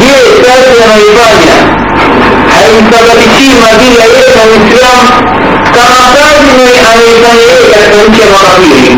je 0.00 0.14
kazi 0.44 0.74
anayoifanya 0.84 1.56
haimsababishii 2.54 3.54
madhila 3.64 4.04
yeye 4.14 4.30
na 4.36 4.42
uislamu 4.50 5.10
kama 5.74 6.00
kazi 6.14 6.62
anayoifanya 6.78 7.42
yeye 7.50 7.66
katika 7.74 7.98
nchi 8.08 8.20
ya 8.24 8.28
makafiri 8.34 8.92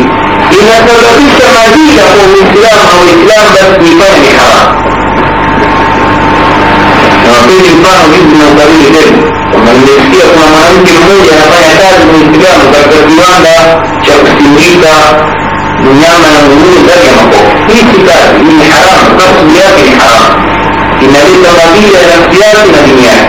inasababisha 0.58 1.46
madhila 1.56 2.04
kwa 2.14 2.24
uislamu 2.32 2.82
na 2.90 2.96
uislamu 3.04 3.48
basi 3.54 3.72
kuifanya 3.78 4.18
ni 4.24 4.30
haramu. 4.38 4.74
Nawapeni 7.26 7.68
mfano 7.78 8.04
hizi 8.14 8.34
na 8.40 8.46
tena. 8.54 9.02
Nimesikia 9.74 10.24
kuna 10.32 10.46
mwanamke 10.52 10.92
mmoja 11.00 11.30
anafanya 11.36 11.72
kazi 11.82 12.02
muislamu 12.12 12.64
katika 12.74 12.98
kiwanda 13.08 13.54
cha 14.04 14.14
kusindika 14.22 14.94
nyama 16.00 16.28
na 16.34 16.38
nguruwe 16.46 16.78
ndani 16.84 17.04
ya 17.08 17.14
makopo. 17.20 17.50
Hii 17.70 17.98
kazi 18.08 18.38
ni 18.58 18.64
haramu. 18.72 19.08
Kasbu 19.18 19.50
yake 19.62 19.80
ni 19.88 19.92
haramu. 20.00 20.34
Inaleta 21.04 21.50
madhila 21.58 21.98
ya 22.02 22.06
nafsi 22.12 22.36
yake 22.44 22.68
na 22.74 22.80
dini 22.86 23.04
yake 23.10 23.28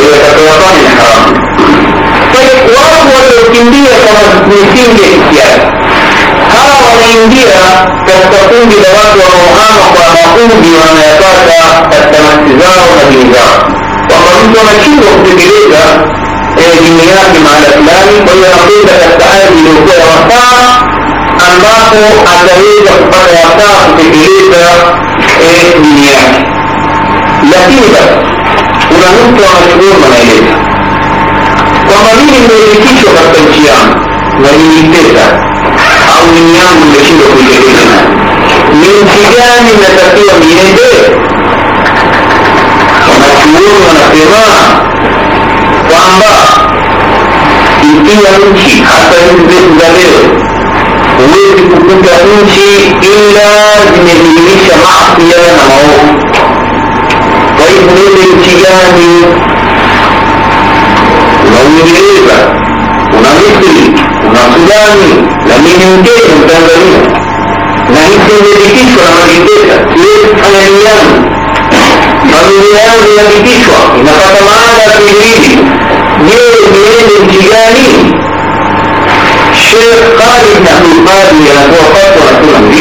hiyo 0.00 0.14
atakayofanya 0.16 0.74
ni 0.80 0.86
haramu 0.96 1.30
kwa 2.30 2.40
hiyo 2.40 2.56
watu 2.78 3.08
waliokimbia 3.16 3.94
kwa 4.04 4.16
misingi 4.50 5.02
ya 5.02 5.08
kisiasa 5.18 5.66
hawa 6.52 6.74
wanaingia 6.86 7.60
katika 8.06 8.38
kundi 8.50 8.76
la 8.84 8.90
watu 8.98 9.16
wanaohama 9.24 9.84
kwa 9.94 10.04
makundi 10.16 10.70
wanayapata 10.82 11.58
katika 11.90 12.18
nafsi 12.26 12.52
zao 12.62 12.86
na 12.96 13.02
dini 13.10 13.28
zao 13.34 13.56
kwamba 14.08 14.30
mtu 14.44 14.56
anashindwa 14.62 15.10
kutekeleza 15.16 15.82
dini 16.84 17.04
yake 17.14 17.36
mahala 17.46 17.68
fulani 17.78 18.14
kwa 18.24 18.32
hiyo 18.34 18.46
anakwenda 18.52 18.92
katika 19.02 19.24
ardhi 19.38 19.58
iliyokuwa 19.60 19.94
ya 20.02 20.06
wasaa 20.14 20.66
ambapo 21.48 22.00
ataweza 22.34 22.92
kupata 23.00 23.32
wasaa 23.44 23.78
kutekeleza 23.88 24.64
dini 25.82 26.02
yake 26.12 26.38
lakini 27.52 27.86
basi 27.94 28.16
kuna 28.88 29.08
mtu 29.22 29.42
anachuoni 29.50 30.04
anaeleza 30.06 30.56
kwamba 31.86 32.10
mimi 32.18 32.38
nimeelikishwa 32.38 33.12
katika 33.18 33.40
nchi 33.48 33.62
yangu 33.70 33.96
na 34.42 34.48
niliitesa 34.58 35.24
au 36.14 36.24
dini 36.34 36.52
yangu 36.58 36.82
imeshindwa 36.88 37.26
kuitekeleza 37.32 37.98
ni 38.80 38.88
nchi 39.02 39.22
gani 39.36 39.68
inatakiwa 39.76 40.34
niende? 40.42 40.88
Wanachuoni 43.10 43.80
wanasema 43.86 44.42
kwamba 45.88 46.32
ikiwa 47.82 48.30
nchi 48.50 48.82
hata 48.90 49.16
nchi 49.32 49.44
zetu 49.54 49.72
za 49.80 49.88
leo 49.96 50.20
huwezi 51.18 51.62
kukuta 51.70 52.14
nchi 52.42 52.66
ila 53.12 53.48
zimedhihirisha 53.94 54.74
masia 54.84 55.38
na 55.56 55.62
maovu 55.70 56.33
ابن 57.78 57.96
الاتجاه 58.06 58.94
unamwingereza 61.48 62.36
una 63.18 63.30
misri 63.40 63.84
una 64.28 64.40
sudani 64.54 65.12
na 65.48 65.54
mingimingezo 65.64 66.32
mtanzania 66.42 67.00
na 67.94 68.00
nisimelikishwa 68.08 69.02
na 69.04 69.10
mazingira 69.18 69.74
siwezi 69.92 70.26
kufanya 70.34 70.60
duniani 70.66 71.16
familia 72.32 72.80
yangu 72.88 73.06
inapitishwa 73.14 73.78
inapata 74.00 74.40
maada 74.48 74.82
ya 74.82 74.90
kuiliili 74.98 75.56
je 76.26 76.40
niende 76.72 77.14
nchi 77.26 77.38
gani 77.48 78.14
شيخ 79.64 80.00
خالد 80.18 80.54
بن 80.60 80.66
عبد 80.74 80.86
القادر 80.96 81.36
يقول 81.46 81.84
فتوى 81.94 82.30
كل 82.40 82.76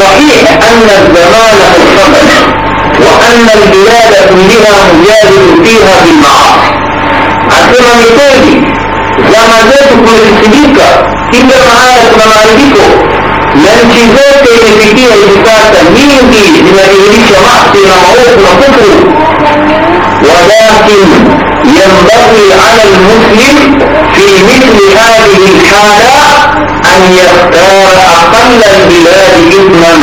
صحيح 0.00 0.42
ان 0.70 0.88
الزمان 1.00 1.56
قد 1.72 1.82
صدق 1.96 2.59
وأن 3.02 3.46
البلاد 3.58 4.14
كلها 4.30 4.76
مجاز 4.92 5.32
فيها 5.64 5.94
بالمعاصي 6.04 6.70
أسمى 7.50 7.92
السبيكة 8.00 8.70
زما 9.32 9.58
زيتو 9.70 9.96
كلمتنيكا 10.06 10.88
كيف 11.30 11.44
معايا 11.66 12.08
كما 12.12 12.24
معايديكو 12.34 12.86
لنشي 13.54 14.00
زيتة 14.16 14.52
يفتيها 14.54 15.14
يفتاة 15.24 15.82
ميندي 15.94 16.60
لما 16.60 16.82
يريش 16.82 17.30
معصي 17.46 17.82
نمعوك 17.86 18.38
نفكو 18.44 18.92
ولكن 20.22 21.08
ينبغي 21.64 22.46
على 22.64 22.82
المسلم 22.90 23.78
في 24.14 24.42
مثل 24.44 24.98
هذه 24.98 25.42
الحالة 25.54 26.20
أن 26.84 27.12
يختار 27.12 27.92
أقل 28.16 28.62
البلاد 28.74 29.52
إثما 29.52 29.94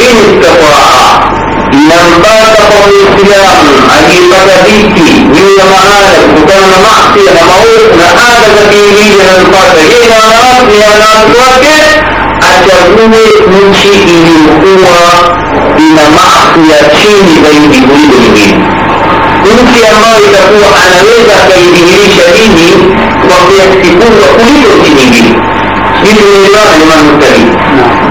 إن 0.00 0.16
استطاع. 0.16 1.39
من 1.72 2.22
فاتقه 2.22 2.86
الصيام 2.88 3.66
أن 3.98 4.04
يبتدئك 4.10 4.98
من 5.34 5.56
معالك 5.58 6.18
وكان 6.36 6.70
معصية 6.86 7.44
موت 7.50 7.90
لآلك 7.98 8.70
فيه 8.70 9.12
من 9.14 9.52
فاتقه 9.52 10.00
إذا 10.00 10.22
أردت 10.50 10.82
أن 10.84 11.02
أتوكل 11.02 11.80
أتكون 12.42 13.10
من 13.46 13.74
شيء 13.82 14.08
هو 14.64 14.84
إلى 15.78 16.02
معصية 16.16 16.98
شيء 17.02 17.42
بين 17.44 17.72
كل 17.88 18.10
nchi 19.44 19.86
ambayo 19.86 20.18
itakuwa 20.28 20.68
anaweza 20.84 21.32
akaidhihirisha 21.42 22.24
dini 22.36 22.70
kwa 23.28 23.36
kiasi 23.46 23.76
kikubwa 23.84 24.26
kuliko 24.36 24.72
nchi 24.80 24.90
nyingine. 24.90 25.34
Hili 26.02 26.24
ni 26.42 26.48
jambo 26.54 26.84
la 26.90 26.96
mustahili. 27.02 27.52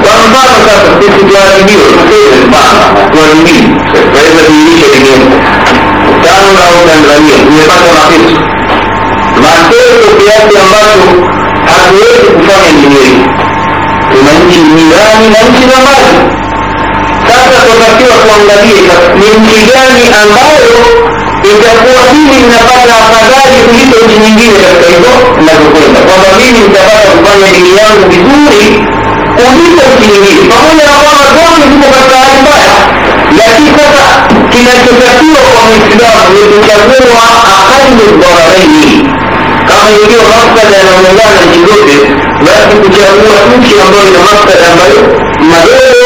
Kwa 0.01 0.11
mfano 0.23 0.55
sasa 0.67 0.89
sisi 0.99 1.21
tuadhibiwe 1.29 1.85
tuseme 1.97 2.37
mfano 2.47 2.83
tuadhibiwe 3.13 3.63
tunaweza 3.91 4.41
dhihirisha 4.49 4.87
dini 4.95 5.25
Tano 6.23 6.49
na 6.57 6.65
tanzania 6.87 7.37
tumepata 7.45 7.91
mateso 7.97 8.39
mateso 9.43 10.07
kiasi 10.19 10.53
ambacho 10.63 11.09
hatuwezi 11.71 12.27
kufanya 12.35 12.71
dini 12.79 13.07
tuna 14.11 14.31
nchi 14.45 14.59
jirani 14.75 15.25
na 15.33 15.39
nchi 15.49 15.63
za 15.71 15.77
mbali. 15.83 16.13
Sasa 17.27 17.57
tunatakiwa 17.65 18.15
tuangalie 18.23 18.81
ni 19.19 19.27
nchi 19.39 19.59
gani 19.71 20.03
ambayo 20.21 20.73
itakuwa 21.51 22.01
hili 22.13 22.35
linapata 22.41 22.93
afadhali 23.03 23.57
kuliko 23.67 23.95
nchi 24.05 24.17
nyingine 24.23 24.57
katika 24.65 24.85
hizo 24.93 25.11
inazokwenda 25.41 25.99
kwamba 26.07 26.27
mimi 26.39 26.59
nitapata 26.65 27.07
kufanya 27.15 27.47
dini 27.55 27.71
yangu 27.81 28.03
vizuri 28.13 28.65
kuliko 29.47 29.83
nchi 29.95 30.47
pamoja 30.51 30.83
na 30.89 30.95
kwamba 31.03 31.25
zote 31.35 31.61
ziko 31.71 31.87
katika 31.95 32.15
hali 32.23 32.37
mbaya 32.43 32.73
lakini 33.39 33.69
sasa 33.79 34.05
kinachotakiwa 34.51 35.41
kwa 35.53 35.61
mwislamu 35.69 36.27
ni 36.35 36.41
kuchagua 36.51 37.23
akali 37.55 38.05
dhararaini 38.21 38.89
kama 39.69 39.85
ilivyo 39.95 40.21
maksada 40.33 40.75
yanaungana 40.81 41.39
nchi 41.47 41.59
zote 41.69 41.95
basi 42.45 42.73
kuchagua 42.83 43.35
nchi 43.57 43.73
ambayo 43.83 44.05
ina 44.11 44.19
maksada 44.29 44.65
ambayo 44.71 45.01
madogo 45.51 46.03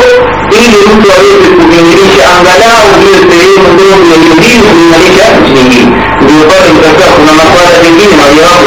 ili 0.61 0.79
mtu 0.91 1.07
aweze 1.17 1.47
kudhihirisha 1.57 2.25
angalau 2.35 2.87
hiyo 3.03 3.19
sehemu 3.29 3.67
ndogo 3.73 4.05
ya 4.11 4.17
dini 4.41 4.61
kulinganisha 4.67 5.25
nchi 5.39 5.51
nyingine. 5.57 5.91
Ndio 6.23 6.43
pale 6.49 6.67
mtakuwa 6.75 7.09
kuna 7.17 7.31
maswala 7.39 7.75
mengine 7.83 8.13
mojawapo 8.21 8.65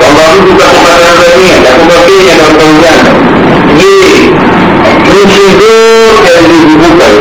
والله 0.00 0.32
لكم 0.60 0.84
الرزقين 0.94 1.56
لكم 1.64 1.88
الرزقين 1.90 2.36
والزوجان 2.40 3.04
ये 3.80 5.22
मुझे 5.30 5.48
दो 5.60 5.72
कैसे 6.24 6.56
विभू 6.64 6.88
कर 6.98 7.14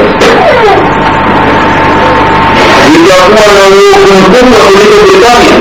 विद्यापुआ 2.92 3.48
लोगों 3.58 3.92
को 3.96 4.12
उनको 4.20 4.58
अपने 4.66 4.86
को 4.92 4.98
देता 5.08 5.32
नहीं 5.40 5.60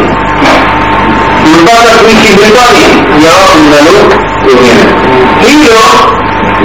उनका 1.48 1.76
तकनी 1.86 2.14
की 2.22 2.30
देता 2.40 2.64
नहीं 2.74 2.92
यहाँ 3.24 3.48
उनका 3.56 3.78
लोग 3.86 4.06
ठीक 4.44 4.60
है 4.66 5.78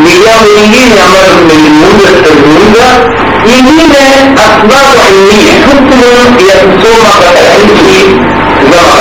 मीडिया 0.04 0.36
मिलेंगी 0.44 0.84
हमारा 1.00 1.34
मिलेंगे 1.50 2.12
तकनीका 2.26 2.88
इन्हीं 3.56 3.88
में 3.92 4.38
असबाब 4.44 4.98
इन्हीं 5.08 5.42
है 5.48 5.56
खुद 5.66 5.94
लोग 6.02 6.42
यह 6.48 6.60
सो 6.84 6.92
माता 7.04 7.30
है 7.40 7.54
इसलिए 7.66 8.04
जमा 8.72 9.00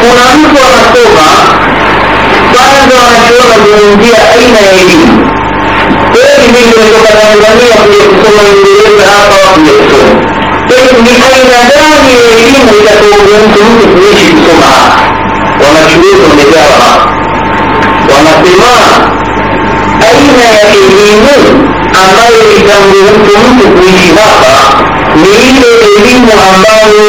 kuna 0.00 0.24
mtu 0.38 0.56
anasoma 0.66 1.28
kwanza 2.52 2.94
wanachoona 3.02 3.54
kuzungumzia 3.62 4.18
aina 4.34 4.58
ya 4.66 4.72
elimu. 4.82 5.16
Kweli 6.12 6.46
mimi 6.54 6.72
nimetoka 6.78 7.10
tanzania 7.20 7.74
kuja 7.82 8.04
kusoma 8.10 8.40
uingereza 8.50 9.04
hapa 9.14 9.34
wakuja 9.44 9.72
kusoma? 9.80 10.12
Kweli 10.68 10.92
ni 11.06 11.12
aina 11.28 11.58
gani 11.70 12.10
ya 12.14 12.22
elimu 12.32 12.70
itakaoruhusu 12.80 13.60
mtu 13.70 13.86
kuishi 13.94 14.30
kusoma 14.36 14.66
hapa? 14.76 15.00
Wanachuoni 15.62 16.20
wamegawa 16.28 16.90
wanasema 18.10 18.72
aina 20.08 20.42
ya 20.54 20.60
elimu 20.80 21.34
ambayo 22.02 22.40
itamruhusu 22.58 23.38
mtu 23.52 23.66
kuishi 23.76 24.10
hapa 24.20 24.54
ni 25.20 25.28
ile 25.48 25.70
elimu 25.96 26.32
ambayo 26.48 27.08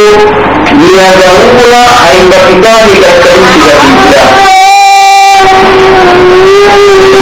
ni 0.82 0.92
ya 0.98 1.10
dharura 1.22 1.82
haipatikani 2.02 2.94
katika 3.04 3.30
nchi 3.42 3.60
za 3.68 3.74
kiislamu. 3.82 4.38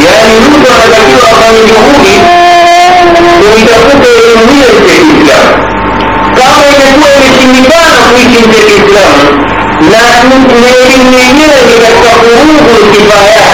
Yaani 0.06 0.36
mtu 0.46 0.68
anatakiwa 0.74 1.24
afanye 1.32 1.62
juhudi 1.70 2.16
kuitafuta 3.40 4.08
elimu 4.18 4.44
hiyo 4.54 4.70
nchi 4.80 4.94
ya 4.96 5.02
kiislamu. 5.08 5.54
Kama 6.38 6.64
imekuwa 6.74 7.10
imeshindikana 7.18 7.98
kuishi 8.10 8.40
nchi 8.46 8.58
ya 8.60 8.66
kiislamu 8.70 9.24
na 9.92 10.00
elimu 10.84 11.12
yenyewe 11.24 11.58
ni 11.68 11.76
katika 11.84 12.12
kurugu 12.20 12.92
kifaya 12.94 13.48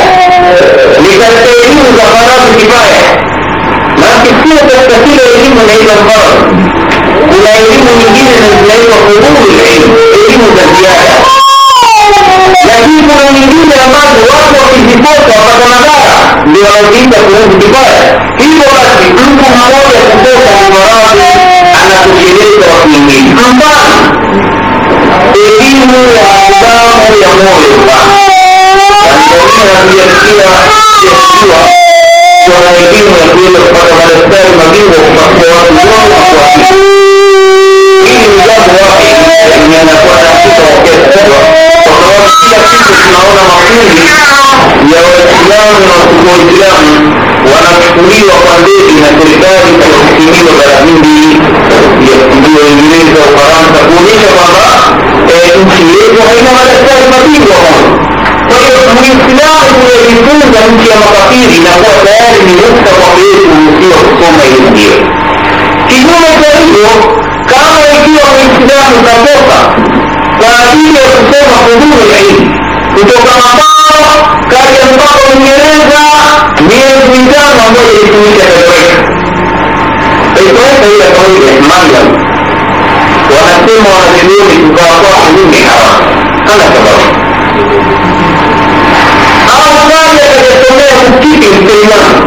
ni 1.03 1.09
katika 1.21 1.49
elimu 1.63 1.85
za 1.97 2.05
faradhi 2.13 2.51
kifaya 2.61 3.03
na 4.01 4.07
sio 4.43 4.61
katika 4.69 4.95
kila 5.05 5.23
elimu 5.35 5.57
inaitwa 5.63 5.95
mfano 6.01 6.35
kuna 7.35 7.49
elimu 7.59 7.91
nyingine 7.99 8.47
zinaitwa 8.59 8.97
furuhu 9.05 9.43
elimu 9.69 9.97
elimu 10.17 10.47
za 10.57 10.63
ziada. 10.75 11.15
Lakini 12.69 13.01
kuna 13.07 13.25
nyingine 13.35 13.73
ambazo 13.85 14.19
watu 14.33 14.55
wakizipota 14.63 15.33
wapata 15.39 15.65
madhara 15.73 16.17
wanaojiita 16.63 17.17
kuhusu 17.25 17.57
kibaya 17.61 18.03
hivyo 18.37 18.67
basi 18.75 19.07
mtu 19.13 19.45
mmoja 19.51 19.99
kutoka 20.11 20.51
maradhi 20.75 21.29
anatosheleza 21.81 22.65
watu 22.73 22.87
wengine. 22.93 23.33
Mfano 23.33 23.85
elimu 25.45 25.99
ya 26.17 26.27
adamu 26.47 27.15
ya 27.23 27.29
moyo. 27.43 27.75
Hatujasikia 29.75 30.47
sijasikiwa 30.99 31.59
wana 32.53 32.69
elimu 32.87 33.11
ya 33.21 33.25
kuweza 33.33 33.59
kupata 33.65 33.93
madaktari 33.99 34.49
mabingwa 34.59 34.97
kupasua 35.05 35.55
watu 35.57 35.73
wote 35.75 36.15
na 36.15 36.67
jambo 38.47 38.77
wapi 38.85 39.09
linanakuwa 39.63 40.15
na 40.23 40.29
mfuko 40.35 40.61
wa 40.69 40.75
kubwa 40.83 41.39
kwa 41.83 41.93
sababu 42.01 42.29
kila 42.41 42.57
kitu 42.67 42.89
tunaona 43.03 43.41
makundi 43.49 44.01
ya 44.93 44.99
waislamu 45.07 45.77
na 45.81 45.93
wasiokuwa 45.93 46.33
waislamu 46.37 46.91
wanachukuliwa 47.53 48.35
kwa 48.43 48.53
ndege 48.61 48.93
na 49.03 49.09
serikali 49.19 49.71
kwa 49.81 49.87
kutumiwa 50.05 50.51
bara 50.59 50.77
hindi 50.87 51.17
ndio 52.39 52.61
uingereza 52.65 53.19
ufaransa 53.29 53.79
kuonyesha 53.87 54.29
kwamba 54.37 54.65
nchi 55.61 55.83
yetu 55.99 56.19
haina 56.27 56.51
madaktari 56.59 57.05
mabingwa 57.13 57.59
kwa 58.47 58.57
hiyo 58.63 58.79
muislamu 58.95 59.67
kuyajifunza 59.79 60.59
nchi 60.71 60.87
ya 60.91 60.97
makafiri 61.03 61.55
inakuwa 61.61 61.93
tayari 62.05 62.39
ni 62.47 62.53
ruksa 62.63 62.91
kwa 62.99 63.09
yeye 63.19 63.37
kuruhusiwa 63.47 63.97
kusoma 64.07 64.41
hiyo. 64.49 64.61
Ndio 64.71 64.95
kinyume 65.89 66.29
cha 66.41 66.49
hivyo 66.59 66.89
ikiwa 67.97 68.25
Uislamu 68.35 68.95
utatoka 69.01 69.57
kwa 70.39 70.49
ajili 70.71 70.95
ya 70.97 71.09
kusoma 71.15 71.57
huduma 71.65 71.95
ya 72.13 72.19
ilmu 72.29 72.59
kutoka 72.93 73.31
mapao 73.43 74.13
kazi 74.51 74.77
ambapo 74.89 75.19
Uingereza 75.29 76.01
miezi 76.67 77.07
mitano 77.17 77.59
ambayo 77.67 77.89
ilitumika 77.93 78.45
Toweka. 78.53 79.01
Toweka 80.35 80.85
ile 80.95 81.05
kawaida 81.15 81.47
ya 81.55 81.61
Mallam 81.71 82.07
wanasema 83.35 83.89
wanachuoni 83.97 84.55
tukawa 84.63 84.95
kwa 85.03 85.13
hudumi 85.25 85.57
hawa 85.69 85.91
hana 86.47 86.65
sababu 86.75 87.05
au 89.53 89.73
kazi 89.91 90.19
atakayosomea 90.25 90.93
msikiti 91.01 91.47
msaimamu 91.55 92.17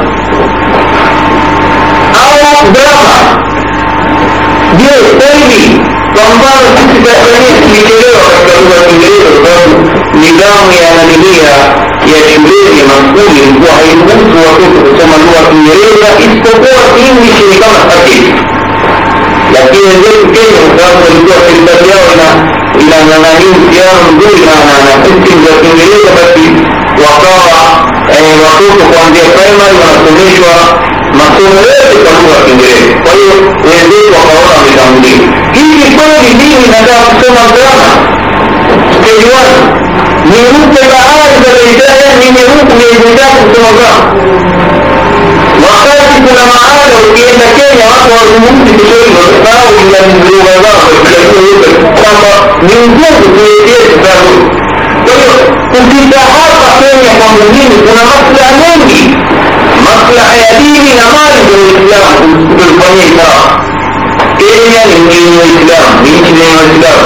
au 2.22 2.72
drama 2.72 3.47
je 4.88 5.10
kweli 5.18 5.62
kwa 6.14 6.24
mfano 6.34 6.66
sisi 6.76 6.98
tanzania 7.06 7.52
tulichelewa 7.62 8.22
katika 8.32 8.52
lugha 8.60 8.74
ya 8.78 8.84
kiingereza 8.88 9.28
kwa 9.34 9.40
sababu 9.46 9.76
nidhamu 10.20 10.70
ya 10.82 10.88
nanilia 10.98 11.54
ya 12.12 12.18
shuleni 12.30 12.80
maskuli 12.90 13.38
ilikuwa 13.42 13.72
hairuhusu 13.78 14.36
watoto 14.46 14.78
kusoma 14.86 15.14
lugha 15.22 15.36
ya 15.40 15.44
kiingereza 15.50 16.08
isipokuwa 16.24 16.82
english 17.06 17.40
ni 17.50 17.56
kama 17.62 17.78
subject. 17.90 18.28
Lakini 19.54 19.84
wenzetu 19.90 20.24
kenya 20.34 20.58
kwa 20.64 20.70
sababu 20.78 21.00
walikuwa 21.06 21.36
serikali 21.46 21.86
yao 21.92 22.06
ina 22.14 22.28
inang'ang'ania 22.82 23.48
uhusiano 23.56 24.00
mzuri 24.14 24.40
na 24.48 24.54
na 24.86 24.94
system 25.04 25.36
za 25.44 25.52
kiingereza 25.60 26.10
basi 26.18 26.44
wakawa 27.04 27.58
watoto 28.44 28.82
kuanzia 28.90 29.26
primary 29.36 29.76
wanasomeshwa 29.82 30.54
مسؤولية 31.22 31.86
الضرورة 31.96 32.38
كبيرة 32.48 33.02
طيب 33.06 33.42
ويزيد 33.64 34.10
وقرارها 34.12 34.62
بتمويل 34.66 35.30
كيف 35.54 35.76
يكون 35.86 36.38
دي 36.38 36.48
من 36.62 36.74
هذا 36.74 36.96
السنة 37.12 37.40
الدراما 37.48 37.90
ستيج 38.92 39.24
1 39.32 39.48
من 40.30 40.42
روت 40.54 40.78
تبعات 40.78 41.32
بالبداية 41.42 42.30
من 42.30 42.44
روت 42.54 42.70
من 42.74 42.84
البداية 42.92 43.34
في 43.38 43.44
السنة 43.50 43.70
الدراما 43.70 44.28
وقالت 45.62 46.12
كنا 46.28 46.44
معانا 46.54 46.96
وفي 47.10 47.22
المكان 47.32 47.78
يعطوا 47.78 48.20
الموت 48.36 48.68
بشيء 48.78 49.06
مرفاو 49.16 49.68
إلا 49.82 50.00
من 50.06 50.22
الوغضاء 50.28 50.78
من 52.62 52.98
جهة 53.00 53.20
بيدية 53.36 53.86
الضرورة 53.94 54.58
طيب 55.06 55.40
كنت 55.72 56.14
تحاول 56.14 56.52
تحاول 56.62 57.06
يا 57.06 57.12
مؤمنين 57.22 57.70
كنا 57.86 58.02
مصر 58.04 58.36
أمامي 58.50 59.02
مصلح 59.88 60.28
ديني 60.58 60.92
نماذج 61.00 61.48
الإسلام 61.58 62.14
بالبني 62.56 63.02
إسلام 63.08 63.40
كينيا 64.38 64.82
نجيم 64.86 65.34
الإسلام 65.44 65.92
من 66.04 66.14
الإسلام 66.62 67.00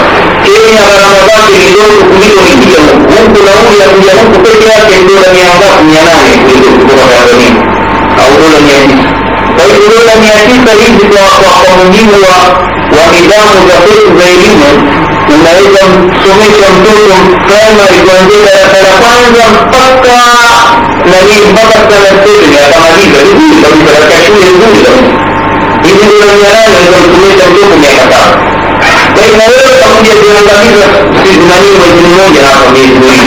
كينيا 0.45 0.83
برمضان 0.90 1.45
تجدون 1.53 1.92
كمية 2.11 2.38
ومية 2.47 2.81
ممكن 3.16 3.45
أقول 3.55 3.77
يا 3.81 3.87
كمية 3.92 4.14
ممكن 4.23 4.42
كينيا 4.51 4.79
تجدون 4.90 5.23
مية 5.35 5.53
مية 5.61 5.83
مية 5.88 6.03
نامي 6.09 6.35
تجدون 6.49 6.75
كمية 6.88 7.21
مية 7.38 7.53
أو 8.23 8.31
دولة 8.40 8.61
مية 8.66 9.32
فإذ 9.62 9.92
لم 10.11 10.22
يأتيك 10.25 10.66
رزق 10.83 11.12
وقومه 11.44 11.94
ومدام 12.92 13.55
دقيق 13.68 14.07
بينهم 14.18 14.77
أولئك 15.31 15.77
سميتم 16.25 16.75
بكم 16.85 17.25
كما 17.48 17.85
يقولون 17.96 18.57
فلقانزا 18.72 19.46
فكا 19.72 20.22
لذي 21.07 21.40
بطت 21.53 21.92
الدنيا 22.12 22.62
كما 22.72 22.88
ديك 22.98 23.14
رزق 23.27 23.68
فلكشوا 23.87 24.37
رزق 24.62 24.87
إذ 25.85 25.98
لم 26.20 26.37
ينال 26.44 26.72
أنتم 26.81 27.03
سميتم 27.14 27.48
بكم 27.55 27.83
يا 27.85 27.92
كتاب 28.07 28.53
Baik, 29.12 29.35
nah 29.38 29.46
itu 29.46 29.68
kemudian 29.79 30.18
dengan 30.25 30.44
tadi 30.48 30.68
Sidnani 31.22 31.70
majnun 31.79 32.33
ya 32.35 32.51
majnun. 32.72 33.27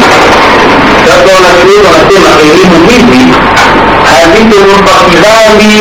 Satu 1.05 1.29
orang 1.31 1.57
itu 1.61 1.75
masih 1.79 2.17
masih 2.25 2.49
ini 2.57 2.65
mungkin. 2.73 3.29
Hadis 4.03 4.43
itu 4.49 4.57
mengkafirani 4.65 5.75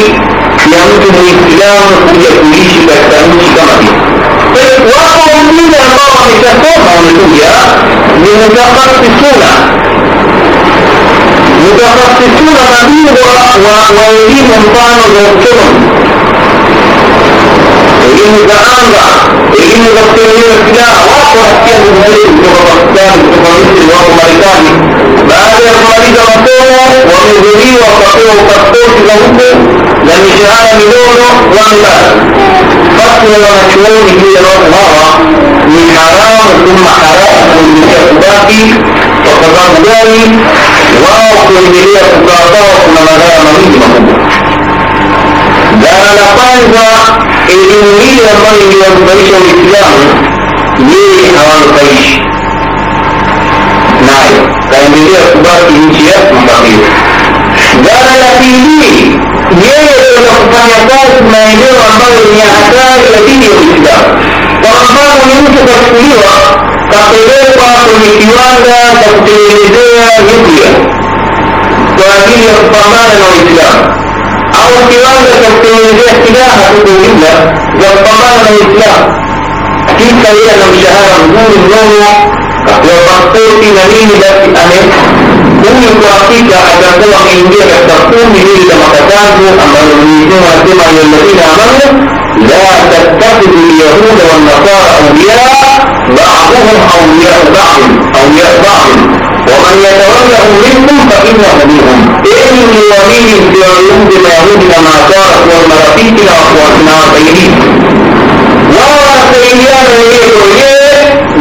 ya 0.79 0.85
mutu 0.91 1.09
ne 1.13 1.23
Islamu 1.49 1.95
kuja 2.07 2.31
kuishi 2.41 2.81
katika 2.89 3.17
nchi 3.31 3.49
kama 3.57 3.75
hiyo. 3.83 3.95
Wako 4.95 5.21
wengine 5.35 5.77
ambao 5.87 6.11
wameshasoma 6.19 6.91
wamekuja 6.97 7.53
ni 8.23 8.31
mutakasisuna, 8.41 9.51
mutakasisuna 11.63 12.63
mabingwa 12.75 13.31
wa 13.67 14.05
elimu 14.21 14.55
mfano 14.65 15.05
za 15.15 15.23
usomi 15.35 16.04
الجن 18.05 18.47
ده 18.47 18.55
أمر 18.55 19.05
الجن 19.59 19.85
ده 19.95 20.03
بتعمل 20.13 20.51
سلاح 20.71 20.99
واقوى 21.11 21.47
حكاية 21.55 21.91
مهمة 21.91 22.35
بتبقى 22.39 22.75
مكان 22.83 23.19
بتبقى 23.31 23.53
مثل 23.61 23.83
الوضع 23.85 24.05
الأمريكاني 24.07 24.73
بعد 25.29 25.55
المريض 25.75 26.17
مطوع 26.31 26.87
ومدري 27.11 27.73
وقطوع 27.83 28.35
وقطوع 28.49 28.89
لهمه 29.09 29.51
لم 30.05 30.23
يجعل 30.33 30.67
ملونه 30.81 31.31
وعلا 31.57 31.99
فصل 32.99 33.33
ومشهور 33.43 34.07
هي 34.21 34.39
الوضع 34.41 35.19
من 35.69 35.87
حرام 35.99 36.49
ثم 36.67 36.85
حرام 37.01 37.47
من 37.57 37.89
كتباتي 37.91 38.75
وقضاء 39.27 39.73
ذلك 39.87 40.31
واقل 41.03 41.55
بلية 41.73 42.01
تتعطاق 42.01 42.87
من 42.89 43.09
هذا 43.09 43.43
مريض 43.45 43.77
مهم 43.81 44.07
ده 45.83 46.13
لقائزة 46.13 46.89
hii 47.59 48.21
ambayo 48.35 48.59
iliwanufaisha 48.71 49.37
uislamu 49.45 50.05
yeye 50.93 51.27
hawanufaishi 51.39 52.19
nayo 54.07 54.43
kaendelea 54.71 55.23
kubaki 55.33 55.75
nchi 55.87 56.03
ya 56.13 56.19
makabila 56.35 56.89
dhara 57.85 58.13
la 58.23 58.31
pili 58.41 58.95
yeye 59.67 59.93
kuweza 60.01 60.33
kufanya 60.41 60.79
kazi 60.91 61.19
maeneo 61.33 61.77
ambayo 61.93 62.21
ni 62.35 62.41
hatari 62.53 63.05
ya 63.15 63.21
dini 63.27 63.45
ya 63.49 63.53
uislamu 63.61 64.09
kwa 64.63 64.73
mfano 64.85 65.23
ni 65.29 65.35
mtu 65.43 65.61
kachukuliwa 65.69 66.35
kapelekwa 66.93 67.69
kwenye 67.87 68.11
kiwanda 68.21 68.77
cha 69.01 69.09
kutengenezea 69.15 70.07
nyuklia 70.27 70.71
kwa 71.97 72.07
ajili 72.19 72.47
ya 72.51 72.55
kupambana 72.61 73.15
na 73.21 73.27
waislamu 73.33 73.85
أو 74.63 74.71
الكلام 74.81 75.25
تبتين 75.43 75.99
زي 75.99 76.07
اختلاف 76.13 76.59
تكون 76.77 76.97
جملة 77.03 77.35
زي 77.81 77.91
طبعنا 78.07 78.49
الإسلام. 78.51 79.03
أكيد 79.89 80.15
كليلا 80.23 80.55
لو 80.63 80.71
شهارة 80.83 81.17
نقول 81.27 81.53
انه 81.57 81.91
لو 82.67 82.99
بطيتي 83.09 83.69
نمين 83.79 84.09
بس 84.21 84.39
امين 84.63 84.87
كل 85.65 85.83
التوقيت 85.93 86.49
اتنزل 86.53 87.13
في 87.29 87.37
جهة 87.53 87.87
تقوم 87.89 88.33
به 88.33 88.49
لما 88.71 88.87
تتعبوا 88.95 89.51
أما 89.65 89.81
المؤمنين 89.83 90.33
هزمة 90.33 90.87
للذين 90.93 91.39
آمنوا 91.53 92.09
لا 92.49 92.65
تتخذوا 92.91 93.55
اليهود 93.65 94.19
والنصارى 94.29 94.91
أولياء 95.09 95.95
بعضهم 96.09 96.77
أولياء 96.95 97.45
بعض 97.55 97.81
أولياء 98.23 98.55
بعض. 98.63 99.14
Waman 99.51 99.77
yatawallahu 99.87 100.53
minkum 100.65 100.99
fainnahu 101.11 101.63
minhum 101.71 102.01
enyi 102.35 102.63
mliwamini 102.71 103.35
msiwageuze 103.45 104.17
mayahudi 104.25 104.67
na 104.73 104.79
maasara 104.87 105.37
kuwa 105.45 105.61
marafiki 105.71 106.23
na 106.29 106.33
wasaidizi 106.41 107.69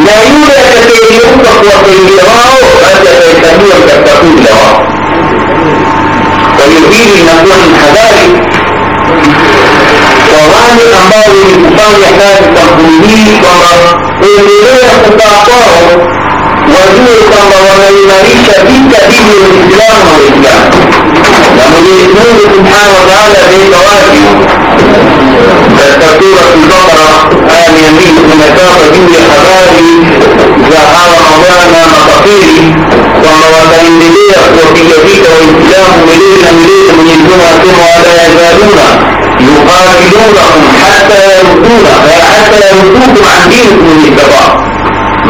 na 0.05 0.13
yule 0.31 0.55
atakayegeuka 0.63 1.49
kuwasaidia 1.59 2.23
wao 2.31 2.61
basi 2.81 3.07
atahesabiwa 3.09 3.77
katika 3.87 4.11
kundi 4.19 4.41
la 4.47 4.53
wao 4.61 4.79
kwa 6.55 6.65
hiyo 6.65 6.81
hili 6.91 7.11
linakuwa 7.17 7.55
ni 7.63 7.69
hadhari 7.81 8.27
kwa 10.29 10.41
wale 10.53 10.83
ambao 11.01 11.25
wenye 11.35 11.55
kufanya 11.63 12.09
kazi 12.19 12.47
kampuni 12.57 12.97
hii 13.07 13.31
kwamba 13.43 13.69
kuendelea 14.19 14.91
kukaa 15.03 15.37
kwao 15.47 15.87
وزوركم 16.73 17.47
وميمنيك 17.67 18.47
في 18.67 18.77
كثير 18.93 19.25
من 19.39 19.45
الإسلام 19.51 20.01
والإسلام 20.11 20.69
لما 21.57 21.79
يسمون 21.79 22.37
سبحانه 22.55 22.93
وتعالى 22.99 23.41
بواجب 23.71 24.53
سورة 26.21 26.53
البقرة 26.53 27.29
آل 27.49 27.73
يمين 27.85 28.15
ونكاف 28.29 28.91
دين 28.93 29.09
حباري 29.29 29.93
زهار 30.71 31.09
مضانا 31.31 31.81
مقصيري 31.93 32.75
ومواتين 33.23 33.99
لديه 33.99 34.41
وفيتك 34.57 35.25
والإسلام 35.33 35.91
مليئا 36.07 36.51
مليئا 36.51 36.93
من 36.99 37.09
الجمعة 37.17 37.63
ولا 37.81 38.13
يزالون 38.25 38.79
يقاتلونهم 39.39 40.63
حتى 40.81 41.19
يردونا 41.37 41.93
حتى 42.33 42.59
يردوكم 42.71 43.25
عن 43.27 43.49
دينكم 43.49 43.85
من 43.85 44.05
الجبار 44.05 44.72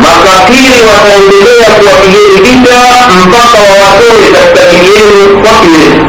makafiri 0.01 0.79
wataendelea 0.89 1.69
kuwapigeni 1.79 2.37
vita 2.45 2.79
mpaka 3.25 3.57
wawatoe 3.69 4.25
katika 4.35 4.61
dini 4.71 4.87
yenu 4.95 5.21
wakiweza 5.45 6.03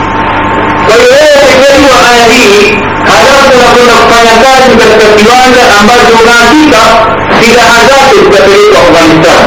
kwa 0.87 0.95
hiyo 0.95 1.11
wewe 1.15 1.81
wa 1.93 1.99
aya 2.11 2.25
hii 2.33 2.65
halafu 3.11 3.51
unakwenda 3.59 3.95
kufanya 4.03 4.35
kazi 4.45 4.73
katika 4.83 5.07
kiwanja 5.19 5.63
ambacho 5.81 6.13
unaandika 6.23 6.83
silaha 7.41 7.79
zake 7.91 8.15
zitapelekwa 8.25 8.79
afghanistan. 8.85 9.43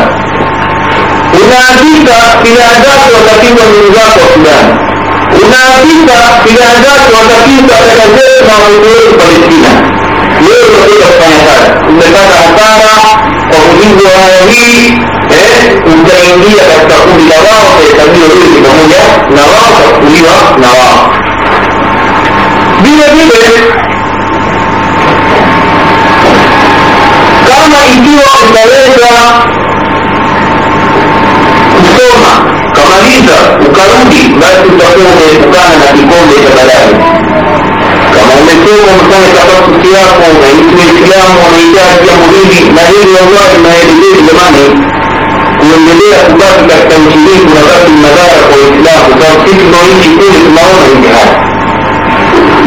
Unaandika 1.43 2.15
silaha 2.43 2.75
zake 2.85 3.07
watapigwa 3.17 3.63
ndugu 3.69 3.89
zako 3.97 4.17
wa 4.23 4.27
sudani. 4.33 4.71
Unaandika 5.43 6.17
silaha 6.43 6.75
zake 6.85 7.07
watapigwa 7.17 7.75
dada 7.87 8.05
zetu 8.17 8.41
na 8.47 8.53
watoto 8.63 8.87
wetu 8.95 9.13
palestina 9.19 9.71
Luego 10.41 10.65
lo 10.71 10.85
quiero 10.85 11.09
pensar. 11.19 11.61
Usted 11.89 12.07
está 12.07 12.23
cansada, 12.33 12.95
ocurriendo 13.51 14.03
ahí, 14.07 15.01
¿eh? 15.29 15.83
Usted 15.85 16.17
en 16.33 16.41
día 16.41 16.63
está 16.81 16.95
jubilado, 16.95 17.63
está 17.89 18.03
muy 18.05 18.27
bien, 18.37 18.61
¿no? 20.61 21.26
يمكن 40.51 40.87
الكلام 40.95 41.31
ونجاح 41.43 41.91
جمهوري 42.07 42.61
ما 42.75 42.81
هي 42.89 42.99
الوضع 43.03 43.47
ما 43.63 43.69
هي 43.75 43.81
الليل 43.91 44.17
زماني 44.29 44.67
واللي 45.59 45.93
ليه 45.99 46.15
أخبار 46.21 46.55
التوجيهات 46.59 47.41
ونظرة 47.45 47.87
المدارك 47.87 48.47
والإسلام 48.51 49.01
وصار 49.11 49.35
كيف 49.45 49.61
ما 49.71 49.79
يجي 49.89 50.07
يكون 50.13 50.31
يسمعون 50.37 50.83
الجهاد 50.95 51.33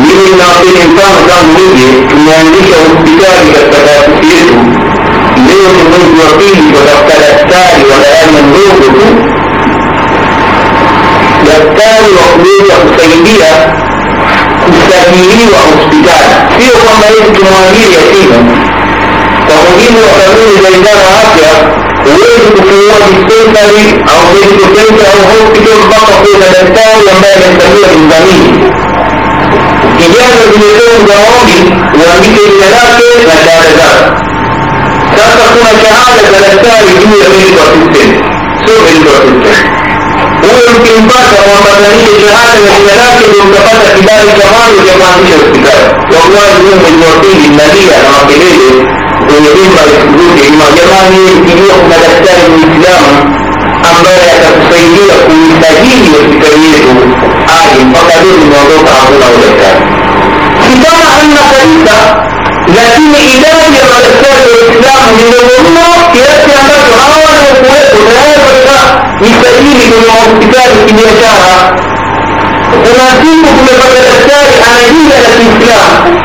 من 0.04 0.16
الناصر 0.32 0.74
إنسان 0.84 1.16
كان 1.28 1.44
مجي 1.56 1.90
ما 2.26 2.34
يملك 2.40 2.72
بكاري 3.04 3.48
كالتفاسير 3.54 4.46
ليه 5.46 5.76
من 5.92 6.04
يعطيه 6.20 6.60
وتختلفتان 6.74 7.76
ولا 7.90 8.24
أمن 8.24 8.44
نوبه 8.54 8.96
يختار 11.46 12.02
وقلوب 12.16 12.66
السيدية 12.86 13.74
watafuta 14.70 14.96
daktari 15.00 15.46
wa 15.50 15.60
darasa 15.60 15.74
ndogo 15.74 15.84
tu 15.90 15.98
daktari 16.06 16.30
wa 16.30 16.30
kuweza 16.30 16.30
kusaidia 16.30 16.30
kusajiliwa 16.30 16.30
hospitali. 16.30 16.34
Sio 16.58 16.74
kwamba 16.84 17.06
hivi 17.14 17.30
tumwajiri 17.36 17.92
yatima. 17.96 18.38
kwa 19.46 19.56
mujibu 19.66 19.98
wa 20.06 20.12
kanuni 20.18 20.54
za 20.62 20.68
idara 20.78 21.04
ya 21.10 21.18
afya 21.26 21.52
huwezi 22.04 22.48
kufungua 22.56 22.96
dispensary 23.06 23.86
au 24.12 24.22
medical 24.34 24.68
center 24.76 25.06
au 25.14 25.22
hospital 25.32 25.76
mpaka 25.86 26.12
kuwe 26.20 26.36
na 26.42 26.48
daktari 26.56 27.04
ambaye 27.14 27.34
amesajiliwa 27.38 27.88
kimdhamini 27.94 28.50
kijana 29.98 30.42
zimepewa 30.52 30.96
maombi 31.08 31.58
uandike 32.00 32.42
jina 32.52 32.68
lake 32.76 33.08
na 33.28 33.34
shahada 33.44 33.72
zake. 33.78 34.04
Sasa 35.16 35.44
kuna 35.54 35.70
shahada 35.82 36.22
za 36.32 36.38
daktari 36.46 36.90
juu 37.00 37.14
ya 37.22 37.28
medical 37.34 37.66
assistant 37.70 38.12
sio 38.62 38.76
medical 38.86 39.14
assistant 39.20 39.58
huyo 40.54 40.70
mkimpata 40.78 41.38
mwambatanishe 41.46 42.12
shahada 42.22 42.58
na 42.66 42.72
jina 42.78 42.94
lake 43.02 43.22
ndio 43.30 43.42
mtapata 43.48 43.86
kibali 43.96 44.30
cha 44.38 44.46
mwanzo 44.54 44.80
cha 44.86 44.94
kuanzisha 45.00 45.36
hospitali 45.40 45.84
wallahi 46.14 46.54
huyo 46.62 46.76
mwezi 46.82 47.02
wa 47.08 47.14
pili 47.22 47.44
mnalia 47.52 47.96
na 48.04 48.08
makelele 48.16 48.68
kwenye 49.28 49.50
la 49.76 49.84
shughuli 49.92 50.42
ima 50.48 50.66
jamani 50.78 51.18
ikijua 51.38 51.74
kuna 51.82 51.96
daktari 52.04 52.46
muislamu 52.54 53.12
ambaye 53.90 54.22
atakusaidia 54.34 55.14
kuisajili 55.26 56.08
hospitali 56.16 56.60
yetu 56.72 56.92
aje 57.58 57.80
mpaka 57.90 58.14
leo 58.22 58.34
nimeondoka 58.42 58.90
hakuna 59.00 59.26
udaktari 59.36 59.82
si 60.64 60.72
kama 60.84 61.04
hamna 61.14 61.42
kabisa 61.52 61.96
لكن 62.76 63.14
إذا 63.14 63.52
جمع 63.76 63.96
الإسلام 63.98 64.40
الإسلام 64.46 65.06
من 65.18 65.32
الأمة 65.40 65.88
يتعمل 66.14 66.82
عوان 67.02 67.36
وقوات 67.46 67.88
ونهاية 67.94 68.40
لسبيل 69.20 69.90
من 69.90 70.04
القتال 70.24 70.72
في 70.86 70.90
اليشارة 70.94 71.76
ونسيبكم 72.72 73.66
فتتسال 73.66 74.48
على 74.66 74.82
دين 74.92 75.10
الإسلام 75.12 76.20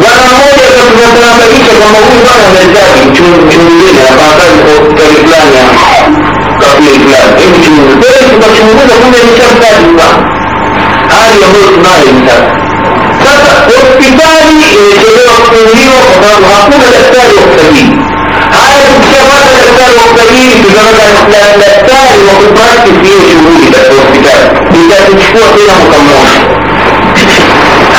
Bwana 0.00 0.26
mmoja 0.32 0.66
tunatambalisha 0.76 1.72
kwamba 1.80 1.98
huyu 2.06 2.20
bwana 2.26 2.46
mwenzake 2.54 3.00
chunguzeni 3.16 4.00
apaatani 4.10 4.58
kali 4.96 5.16
fulani 5.22 5.58
kafiri 6.60 6.98
fulani, 7.04 7.32
hebu 7.40 7.56
chunguza. 7.64 7.96
Kwa 8.00 8.08
hiyo 8.12 8.22
tukachunguza 8.32 8.94
kumbe 9.00 9.18
ni 9.26 9.32
cha 9.38 9.46
fulani 9.54 9.88
bwana, 9.96 10.18
hali 11.12 11.38
ambayo 11.46 11.66
tunayo 11.74 12.10
sasa 12.28 12.65
पिताजी 14.00 14.70
पूरी 15.50 15.84
महापूर्ण 16.42 16.84
लगता 16.94 17.20
है 17.20 17.28
योग 17.36 17.50
करी 17.58 17.84
हाय 18.54 18.76
उसके 18.96 19.20
बाद 19.28 19.46
लगता 19.56 19.84
योग 19.96 20.10
करी 20.18 20.44
लगता 21.62 21.96
है 21.96 22.12
योग 22.20 22.42
पर 22.56 22.70
किसी 22.84 23.14
ज़रूरी 23.26 23.66
है 23.74 23.82
हॉस्पिटल 23.92 24.40
बीजा 24.72 24.98
किसको 25.06 25.40
अकेला 25.48 25.74
मुकम्मल 25.82 26.26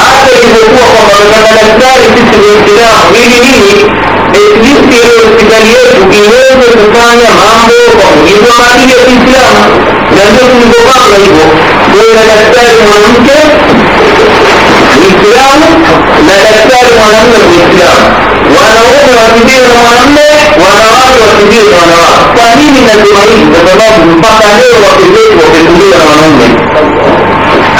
आपको 0.03 0.33
लोगों 0.53 0.87
को 0.93 1.01
मरना 1.07 1.39
लगता 1.59 1.87
है 1.87 1.97
इसी 2.07 2.23
सिलसिला 2.31 2.87
हमें 2.97 3.25
नहीं 3.31 3.59
इसलिए 4.39 4.75
तेरे 4.89 5.13
हॉस्पिटल 5.17 5.61
ये 5.73 5.81
झुकीले 5.97 6.41
तो 6.61 6.67
दुकान 6.81 7.15
या 7.25 7.31
माम 7.39 7.59
हो 7.67 7.77
और 8.05 8.13
ये 8.27 8.35
तो 8.41 8.51
हमारी 8.53 8.83
ये 8.91 8.97
सिलसिला 9.07 9.45
जल्दी 10.17 10.43
तुमको 10.51 10.79
काम 10.89 11.03
नहीं 11.13 11.31
हो। 11.37 11.45
ये 11.95 12.05
लगता 12.17 12.61
है 12.61 12.73
मुमकिन 12.85 13.47
Muislamu 15.21 15.69
na 16.27 16.33
daktari 16.43 16.91
mwanamume 16.99 17.39
Muislamu, 17.51 18.07
wanaume 18.57 19.11
watibiwe 19.21 19.65
na 19.71 19.75
mwanamume, 19.83 20.25
wanawake 20.63 21.17
watibiwe 21.27 21.67
na 21.73 21.77
wanawake. 21.81 22.25
Kwa 22.37 22.47
nini 22.59 22.79
nasema 22.89 23.21
hivi? 23.29 23.45
Kwa 23.53 23.61
sababu 23.69 23.97
mpaka 24.17 24.47
leo 24.59 24.75
wake 24.85 25.05
zetu 25.15 25.35
wametuliwa 25.43 25.95
na 26.01 26.05
wanaume, 26.11 26.47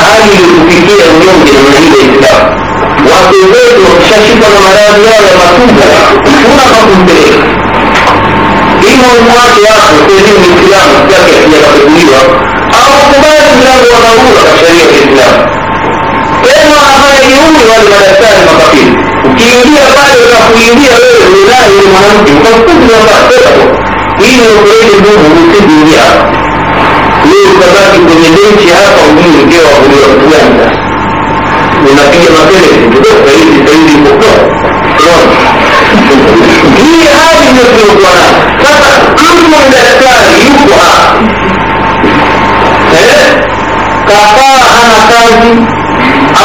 hali 0.02 0.28
ilitufikia 0.39 1.06
unyonge 1.13 1.52
namna 1.56 1.69
mwenendo 1.71 1.97
Islamu. 2.10 2.47
Wake 3.12 3.38
wakishashikwa 3.88 4.47
na 4.54 4.60
maradhi 4.65 5.02
yao 5.10 5.23
ya 5.30 5.36
matumbo, 5.41 5.84
kuna 6.45 6.63
pa 6.73 6.80
kumpeleka 6.88 7.39
ima 8.93 9.08
umwache 9.19 9.62
wako 9.69 9.95
sehemu 10.08 10.39
Muislamu 10.54 10.95
yake 11.13 11.34
akijakapetuliwa 11.38 12.21
au 12.80 12.93
kubali 13.12 13.50
mlango 13.60 13.93
wa 13.95 14.12
Kiislamu 14.17 14.84
tena 15.15 15.28
wanafanya 17.36 17.72
wale 17.72 17.88
madaktari 17.94 18.40
makafiri 18.50 18.92
ukiingia 19.30 19.86
pale 19.98 20.16
utakuingia 20.26 20.94
wewe 21.04 21.24
ulai 21.42 21.70
ni 21.80 21.86
mwanamke 21.94 22.32
ukakuziapaa 22.40 23.22
ili 24.28 24.46
ukolete 24.56 24.96
nguvu 25.02 25.26
usikuingia 25.34 26.06
wewe 27.30 27.46
utabaki 27.56 28.00
kwenye 28.08 28.30
benchi 28.36 28.68
hapa 28.78 29.00
ujui 29.10 29.32
mkeo 29.46 29.70
gani 30.32 30.52
sasa. 30.60 30.78
Unapiga 31.92 32.30
mapele 32.38 32.68
kidogo 32.94 33.30
hivi 33.40 33.58
sahizi 33.68 33.94
ipokuwa 33.98 34.34
hii 36.78 37.06
hali 37.18 37.46
ndio 37.52 37.63
tuliokuwa 37.63 38.12
sasa 38.63 38.90
mtu 39.24 39.60
daktari 39.72 40.34
yuko 40.46 40.74
hapa. 40.80 41.13
Kafaa 44.08 44.58
hana 44.74 45.00
kazi 45.10 45.77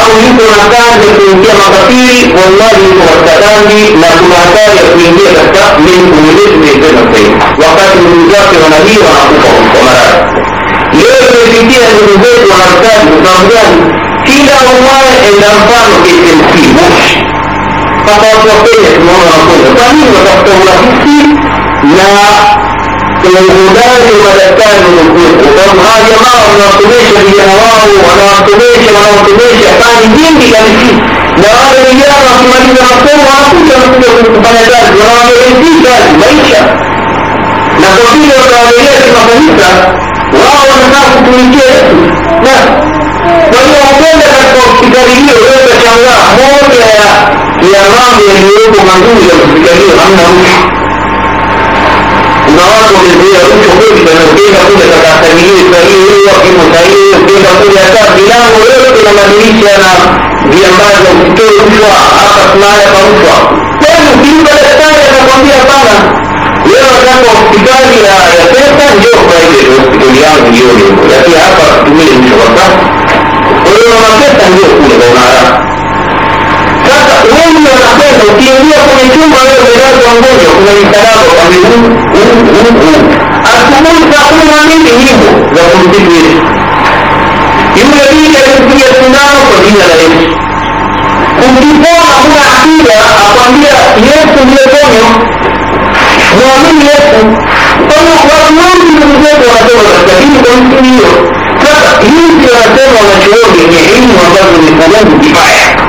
au 0.03 0.13
yuko 0.27 0.43
na 0.51 0.55
hatari 0.63 1.03
ya 1.07 1.13
kuingia 1.19 1.55
makafiri 1.63 2.19
wallahi 2.39 2.79
yuko 2.89 3.03
katika 3.11 3.35
dhambi 3.43 3.81
na 4.01 4.09
kuna 4.19 4.37
hatari 4.45 4.75
ya 4.81 4.85
kuingia 4.93 5.31
katika 5.39 5.63
mili 5.85 6.03
kumweletu 6.13 6.57
niesema 6.63 7.01
sahivi 7.13 7.35
wakati 7.65 7.97
ndugu 8.05 8.25
zake 8.33 8.55
wanalia 8.65 9.01
wanakufa 9.09 9.51
kwa 9.73 9.81
maradhi. 9.87 10.21
Leo 10.99 11.19
imefikia 11.33 11.87
ndugu 11.95 12.15
zetu 12.25 12.45
wanahitaji 12.53 13.13
kwa 13.23 13.33
sababu 13.37 13.77
kila 14.27 14.57
umwaye 14.73 15.13
enda 15.29 15.49
mfano 15.59 15.95
KMC 16.05 16.55
moshi 16.79 17.17
mpaka 18.03 18.25
watu 18.33 18.47
wa 18.53 18.57
Kenya 18.65 18.91
tunaona 18.97 19.25
wanakwenda. 19.33 19.71
Kwa 19.79 19.87
nini 19.95 20.11
watafuta 20.17 20.53
urahisi 20.63 21.19
na 21.97 22.09
wa 23.31 24.29
madaktari 24.29 24.79
waliokuwepo? 24.87 25.43
Kwa 25.43 25.63
sababu 25.63 25.81
hawa 25.87 26.01
jamaa 26.11 26.39
wanawasomesha 26.51 27.19
vijana 27.27 27.55
wao, 27.63 27.89
wanawasomesha 28.09 28.91
wanawasomesha 28.97 29.71
fani 29.81 30.05
nyingi 30.17 30.47
kabisa, 30.55 30.93
na 31.43 31.49
wale 31.59 31.79
vijana 31.91 32.17
wakimaliza 32.31 32.83
masomo 32.91 33.23
wanakuja 33.33 33.73
wanakuja 33.79 34.09
kufanya 34.35 34.65
kazi, 34.73 34.95
wanawaelezii 35.03 35.79
kazi 35.87 36.13
maisha, 36.23 36.61
na 37.81 37.89
kwa 37.97 38.09
vile 38.17 38.35
watawamelea 38.43 38.97
kimakanisa 39.07 39.69
wao 40.41 40.63
wanataka 40.73 41.09
kutumikia 41.15 41.67
Yesu. 41.75 41.99
Na 42.45 42.55
kwa 43.51 43.59
hiyo 43.67 43.81
ukwenda 43.93 44.27
katika 44.35 44.59
hospitali 44.67 45.13
hiyo 45.23 45.37
wewe 45.45 45.59
utashangaa 45.67 46.25
moja 46.41 46.85
ya 47.75 47.83
mambo 47.95 48.23
yaliyopo 48.33 48.79
mazuri 48.91 49.23
ya 49.31 49.35
hospitali 49.41 49.81
hiyo 49.85 49.97
hamna 50.03 50.25
mtu 50.35 50.55
kuna 52.53 52.65
watu 52.75 52.93
wamezoea 52.99 53.41
mtu 53.57 53.69
kweli 53.79 54.01
bana 54.07 54.21
ukienda 54.31 54.61
kule 54.69 54.85
kakasajiliwe 54.95 55.63
sahihi 55.73 56.05
hiyo 56.17 56.35
kimo 56.45 56.63
sahihi 56.75 57.07
ukienda 57.21 57.51
kule 57.59 57.79
hata 57.87 58.03
milango 58.19 58.59
yote 58.73 59.01
na 59.07 59.13
madirisha 59.19 59.73
na 59.85 59.91
viambaza 60.51 61.09
usitoe 61.17 61.53
rushwa 61.65 61.91
hata 61.99 62.43
tunaya 62.53 62.87
pa 62.93 63.01
rushwa. 63.09 63.37
Kweli 63.81 64.07
ukiuka 64.15 64.53
daktari 64.61 65.01
atakwambia 65.09 65.57
hapana. 65.63 65.95
Leo 66.71 66.87
wataka 66.97 67.29
hospitali 67.37 67.97
ya 68.09 68.17
pesa 68.55 68.85
ndio 68.99 69.15
private 69.29 69.67
hospitali 69.77 70.19
yangu 70.27 70.47
jioni 70.55 70.85
lakini 71.13 71.37
hapa 71.45 71.67
tumie 71.85 72.09
rushwa 72.17 72.37
kwa 72.41 72.49
sasa 72.59 72.77
si 78.43 78.51
un 78.51 78.67
día 78.67 78.83
comenzó 78.83 79.23
un 79.23 79.31
modelo 79.31 79.63
de 79.71 79.79
gato 79.79 80.03
angoño, 80.03 80.51
un 80.59 80.75
instalado, 80.83 81.31
también 81.39 81.63
un, 81.63 81.85
un, 81.87 82.39
un, 82.59 82.75
un, 82.83 83.03
acumula 83.47 84.19
humanamente 84.35 84.91
mismo 84.99 85.31
la 85.55 85.63
constituye. 85.71 86.35
Y 87.73 87.81
una 87.87 88.07
vida 88.19 88.41
que 88.43 88.55
sería 88.67 88.91
fundada 88.99 89.39
por 89.47 89.63
vida 89.63 89.87
de 89.87 89.99
él. 90.03 90.35
Cultivó 91.39 91.95
a 92.03 92.19
una 92.27 92.43
activa 92.43 92.99
a 92.99 93.31
cualquier 93.31 93.79
cierto 94.03 94.41
matrimonio, 94.43 95.07
nuevamente 96.35 96.85
esto, 96.99 97.21
todo 97.91 98.11
cual 98.27 98.47
no 98.59 98.67
se 98.75 98.91
considera 98.99 99.39
con 99.39 99.55
la 99.55 99.63
tierra, 99.71 99.95
que 100.03 100.13
aquí 100.19 100.31
construido, 100.43 101.11
trata 101.63 101.91
limpio 102.03 102.51
la 102.59 102.67
tierra 102.75 102.99
de 102.99 103.07
la 103.07 103.19
ciudad 103.23 103.47
que 103.55 103.63
es 103.63 103.83
el 103.83 104.03
mismo 104.03 104.19
a 104.19 104.35
parte 104.35 104.59
de 104.59 104.71
Salón 104.83 105.07
y 105.23 105.29
Paez. 105.31 105.82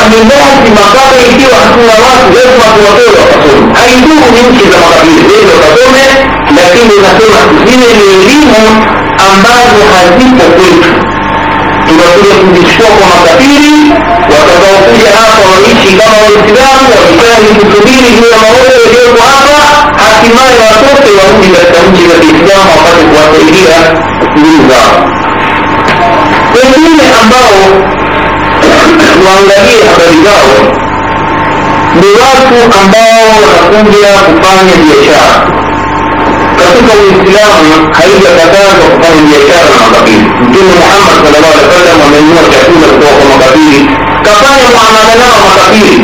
Lazima 0.00 0.84
kama 0.96 1.16
ikiwa 1.30 1.56
hakuna 1.64 1.92
watu 2.04 2.26
lazima 2.36 2.66
tuwatoe 2.74 3.10
wakasome. 3.20 3.62
Haiduru 3.78 4.26
ni 4.34 4.40
nchi 4.50 4.64
za 4.72 4.76
makabili 4.84 5.20
zeni 5.28 5.46
wakasome 5.54 6.04
lakini 6.58 6.92
unasema 7.00 7.38
zile 7.66 7.88
ni 7.98 8.04
elimu 8.16 8.62
ambazo 9.30 9.80
hazipo 9.94 10.44
kwetu. 10.56 10.90
Tunakuja 11.86 12.34
kuzichukua 12.40 12.90
kwa 12.98 13.06
makafiri 13.14 13.74
watakaokuja 14.34 15.10
hapa 15.20 15.42
waishi 15.52 15.90
kama 16.00 16.16
waislamu 16.24 16.84
wakitaka 16.96 17.38
kusubiri 17.58 18.08
juu 18.16 18.28
ya 18.34 18.38
maono 18.42 18.68
yaliyoko 18.82 19.22
hapa 19.32 19.58
hatimaye 20.02 20.54
watoke 20.68 21.10
warudi 21.18 21.48
katika 21.56 21.78
nchi 21.88 22.02
za 22.10 22.16
kiislamu 22.22 22.68
wapate 22.76 23.02
kuwasaidia 23.10 23.76
ndugu 24.36 24.62
zao. 24.70 24.96
Wengine 26.56 27.04
ambao 27.20 27.58
tuangalie 29.20 29.78
habari 29.90 30.16
zao 30.26 30.52
ni 32.00 32.08
watu 32.22 32.56
ambao 32.80 33.18
wanakuja 33.72 34.12
kufanya 34.26 34.74
biashara 34.84 35.36
katika 36.60 36.92
uislamu 37.02 37.70
haijakatazwa 37.98 38.86
kufanya 38.92 39.20
biashara 39.28 39.64
na 39.72 39.76
makabili 39.84 40.24
mtume 40.44 40.72
muhammad 40.82 41.16
salllah 41.24 41.50
alih 41.52 41.66
wasallam 41.68 41.98
amenunua 42.06 42.44
chakula 42.54 42.86
kutoka 42.92 43.14
kwa 43.18 43.26
makabili 43.32 43.80
kafanya 44.26 44.66
muamala 44.74 45.12
nao 45.22 45.38
makabili 45.48 45.98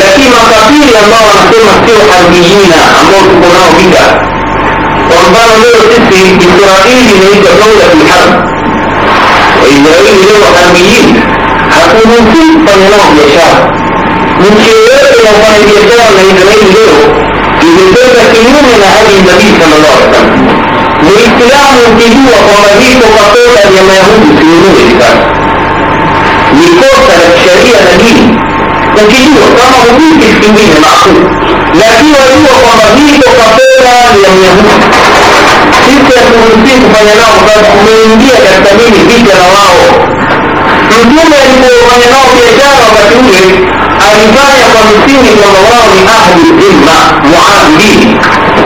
lakini 0.00 0.26
makabili 0.36 0.88
ambao 1.02 1.24
wanasema 1.30 1.72
sio 1.84 1.98
harbiyina 2.12 2.78
ambao 3.00 3.22
tuko 3.30 3.46
nao 3.54 3.70
vita 3.78 4.04
kwa 5.08 5.16
mfano 5.26 5.54
leo 5.64 5.80
sisi 5.92 6.20
israeli 6.46 7.02
inaitwa 7.16 7.52
daulatulharb 7.60 8.32
waisraeli 9.60 10.22
leo 10.28 10.44
harbiyina 10.56 11.20
haturuhusi 11.88 12.42
kufanya 12.58 12.88
nao 12.92 13.08
biashara 13.16 13.60
nchi 14.50 14.66
yoyote 14.74 15.14
inafanya 15.20 15.60
biashara 15.68 16.10
na 16.16 16.22
israeli 16.32 16.68
leo 16.76 16.98
imekwenda 17.68 18.22
kinyume 18.32 18.72
na 18.82 18.86
hadi 18.94 19.14
nabii 19.28 19.52
sallallahu 19.60 19.96
alaihi 19.98 20.10
wasallam 20.10 20.36
muislamu 21.06 21.78
ukijua 21.90 22.38
kwamba 22.46 22.68
hiko 22.84 23.06
makosa 23.18 23.60
ya 23.76 23.82
mayahudi 23.88 24.28
sinunue 24.38 24.84
sasa 25.00 25.10
ni 26.58 26.66
kosa 26.80 27.12
la 27.20 27.26
kisheria 27.34 27.78
na 27.86 27.92
dini 28.02 28.26
ukijua 29.02 29.46
kama 29.58 29.78
hujui 29.84 30.28
kingine 30.42 30.76
maakuli 30.84 31.22
lakini 31.80 32.12
wajua 32.20 32.54
kwamba 32.64 32.84
hiko 33.00 33.28
makosa 33.40 33.92
ya 34.24 34.30
myahudi 34.38 34.74
sisi 35.84 36.10
haturuhusii 36.18 36.78
kufanya 36.84 37.14
nao 37.20 37.36
kwa 37.44 37.52
sababu 37.54 37.78
tumeingia 37.78 38.36
katika 38.46 38.70
nini 38.78 38.98
vita 39.10 39.34
na 39.40 39.46
wao 39.54 39.82
mtume 41.06 41.36
alipofanya 41.44 42.06
nao 42.14 42.28
biashara 42.36 42.76
wakati 42.88 43.14
ule 43.26 43.42
alifanya 44.06 44.64
kwa 44.72 44.82
msingi 44.90 45.32
kwamba 45.40 45.60
wao 45.70 45.86
ni 45.94 46.00
ahli 46.16 46.46
dhimma 46.60 46.96
muamilini 47.30 48.10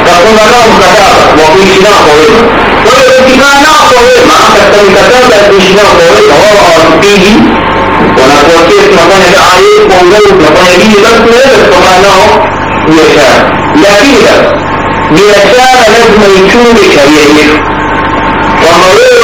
kafunga 0.07 0.45
nao 0.53 0.65
mkataba 0.73 1.21
wa 1.41 1.47
kuishi 1.53 1.79
nao 1.87 2.01
kwa 2.07 2.15
wema 2.21 2.43
kwa 2.85 2.93
hiyo 2.99 3.11
tukikaa 3.19 3.57
nao 3.67 3.83
kwa 3.91 4.01
wema 4.09 4.37
katika 4.57 4.79
mikataba 4.87 5.29
ya 5.39 5.43
kuishi 5.49 5.73
nao 5.79 5.93
kwa 5.99 6.07
wema 6.17 6.35
wao 6.43 6.57
hawatupigi 6.67 7.35
wanakuachia 8.21 8.83
tunafanya 8.91 9.29
daa 9.37 9.55
yetu 9.65 9.83
kwa 9.91 9.99
nguvu 10.07 10.29
tunafanya 10.39 10.75
dini 10.81 10.97
basi 11.05 11.19
tunaweza 11.25 11.57
tukafanya 11.65 12.01
nao 12.07 12.27
biashara 12.93 13.39
lakini 13.85 14.17
sasa 14.27 14.49
biashara 15.17 15.83
lazima 15.95 16.27
ichunge 16.41 16.85
sharia 16.95 17.25
yetu 17.37 17.57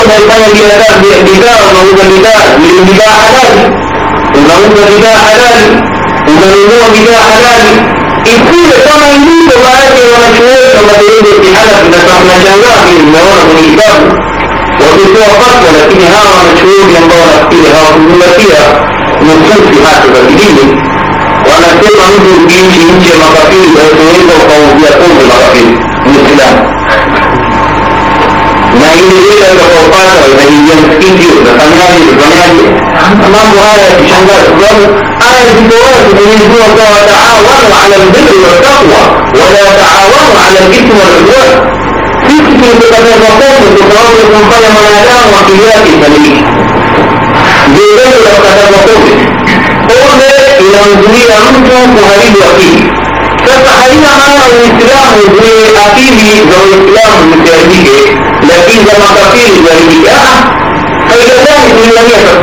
kwamba 0.08 0.34
wewe 0.34 0.48
unaifanya 0.48 0.48
biashara 0.54 1.22
bidhaa 1.28 1.58
unauza 1.70 2.04
bidhaa 2.12 2.44
bidhaa 2.88 3.14
halali 3.22 3.62
unauza 4.38 4.82
bidhaa 4.90 5.18
halali 5.28 5.66
unanunua 6.32 6.86
bidhaa 6.94 7.24
halali 7.32 7.72
isiwe 8.32 8.76
kama 8.86 9.06
ilivyo 9.16 9.56
baadhi 9.64 10.00
ya 10.02 10.08
wanachuoni 10.14 10.68
wa 10.76 10.82
madhehebu 10.88 11.28
ya 11.34 11.38
kihalafi 11.44 11.88
na 11.92 11.98
tunashangaa 12.20 12.76
vile 12.84 13.00
mnaona 13.08 13.40
kwenye 13.46 13.62
kitabu 13.70 14.04
wakitoa 14.82 15.30
fatwa 15.40 15.70
lakini 15.80 16.04
hawa 16.14 16.30
wanachuoni 16.38 16.92
ambao 17.00 17.20
wanafikiri 17.26 17.68
hawakuzingatia 17.76 18.60
nususi 19.26 19.76
hata 19.86 20.06
za 20.14 20.20
kidini 20.28 20.66
wanasema 21.50 22.04
mtu 22.14 22.30
ukiishi 22.40 22.82
nchi 22.94 23.08
ya 23.12 23.16
makafiri 23.24 23.68
basi 23.76 23.92
unaweza 24.02 24.34
ukauzia 24.42 24.90
pombe 25.00 25.22
makafiri 25.32 25.74
muislamu 26.10 26.60
ما 28.80 28.88
يجي 28.98 29.18
إلا 29.32 29.48
الخوفات 29.52 30.18
ولا 30.28 30.44
يجي 30.54 30.72
الكيديو 30.86 31.34
نتنياهي 31.46 32.04
بنياهي 32.18 32.66
أما 33.26 33.40
مغاية 33.55 33.90
بشنجات 34.03 34.44
الظلم 34.48 34.90
أنا 35.26 35.40
الجواب 35.53 36.05
من 36.18 36.30
الجواب 36.40 36.78
وتعاونوا 36.94 37.74
على 37.82 37.94
البر 38.03 38.30
والتقوى 38.44 39.03
ولا 39.34 39.64
تعاونوا 39.80 40.40
على 40.44 40.59
الإثم 40.66 40.96
والعدوان 40.98 41.78
فيكم 42.26 42.78
تتفقون 42.80 43.62
بتقربكم 43.74 44.40
قلم 44.53 44.74
الأداء 44.86 45.24
وقياك 45.34 45.86
الدليل 45.94 46.36
جيبين 47.74 48.14
لو 48.24 48.36
تتفقون 48.44 49.18
قول 49.88 50.20
إلى 50.61 50.78
انظري 50.86 51.24
أنتم 51.48 51.96
فهريد 51.96 52.34
وقيل 52.36 53.07
pombe 53.79 53.97
pombe 53.97 54.09
haina 54.09 54.11
maana 54.20 54.45
uislamu 54.57 55.16
uzuie 55.26 55.66
akili 55.87 56.29
za 56.51 56.57
uislamu 56.66 57.20
zisiharibike 57.33 57.99
lakini 58.51 58.81
za 58.89 58.95
makafiri 59.05 59.57
ziharibike 59.64 60.11
faida 61.09 61.37
gani 61.45 61.66
kulingania 61.74 62.18
sasa? 62.26 62.43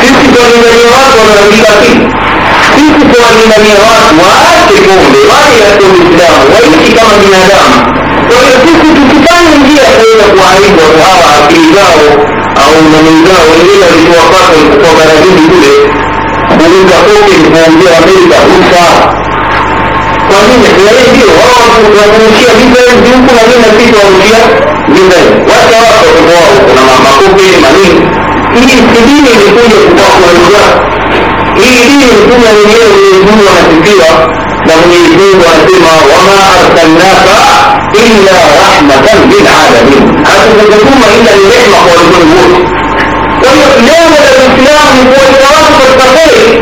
Sisi 0.00 0.26
tuwalingania 0.32 0.88
watu 0.96 1.14
wanaharibika 1.20 1.68
akili 1.78 2.06
sisi 2.76 3.02
tuwalingania 3.12 3.78
watu 3.88 4.14
waache 4.24 4.76
pombe 4.86 5.20
katika 5.30 5.86
uislamu 5.92 6.42
waishi 6.54 6.90
kama 6.98 7.14
binadamu. 7.22 7.74
Kwa 8.28 8.36
hiyo 8.42 8.56
sisi 8.64 8.88
tukifanya 8.96 9.52
njia 9.62 9.86
kuweza 9.96 10.24
kuharibu 10.34 10.76
watu 10.84 10.98
hawa 11.08 11.26
akili 11.40 11.68
zao 11.76 12.04
au 12.62 12.74
nani 12.92 13.12
zao. 13.28 13.44
Wengine 13.52 13.84
walituwapata 13.86 14.52
walipokuwa 14.56 14.92
barazini 14.98 15.42
kule 15.50 15.72
kuuza 16.58 16.96
koke 17.08 17.34
kuanzia 17.50 17.92
amerika 18.00 18.36
rusa 18.50 18.84
ومن 20.32 20.60
خلال 20.76 20.98
دي 21.14 21.22
غرض 21.38 21.84
وتنشية 21.98 22.52
من 22.60 22.68
ذلك 22.76 22.96
ديوك 23.04 23.26
ومن 23.38 23.58
نتيجة 23.66 23.98
ونشية 24.06 24.44
من 24.88 25.02
ذلك 25.12 25.34
والتوقف 25.48 26.06
الواو 26.18 26.54
لما 26.76 26.94
مقوم 27.06 27.32
به 27.38 27.50
منين 27.64 27.96
إيه 28.56 28.74
السبيل 28.82 29.24
اللي 29.32 29.46
يكون 29.48 29.70
يتبقى 29.70 30.10
ونشية 30.22 30.66
إيه 31.58 31.84
دين 31.88 32.00
يكون 32.00 32.40
ونشية 32.46 32.86
ويزول 32.94 33.40
ونسبية 33.48 34.10
ومن 34.68 34.90
يزول 34.92 35.34
ونسبية 35.42 35.92
وما 36.10 36.38
أرسلناك 36.60 37.26
إلا 37.94 38.36
رحمة 38.62 39.06
للعالمين 39.32 40.24
هذا 40.26 40.62
تكون 40.72 41.02
إلا 41.16 41.32
للرحمة 41.40 41.78
والجمهور 41.92 42.50
والإقلام 43.42 44.12
والإسلام 44.12 44.96
هو 45.06 45.22
التوافق 45.30 45.80
التقوي 45.90 46.58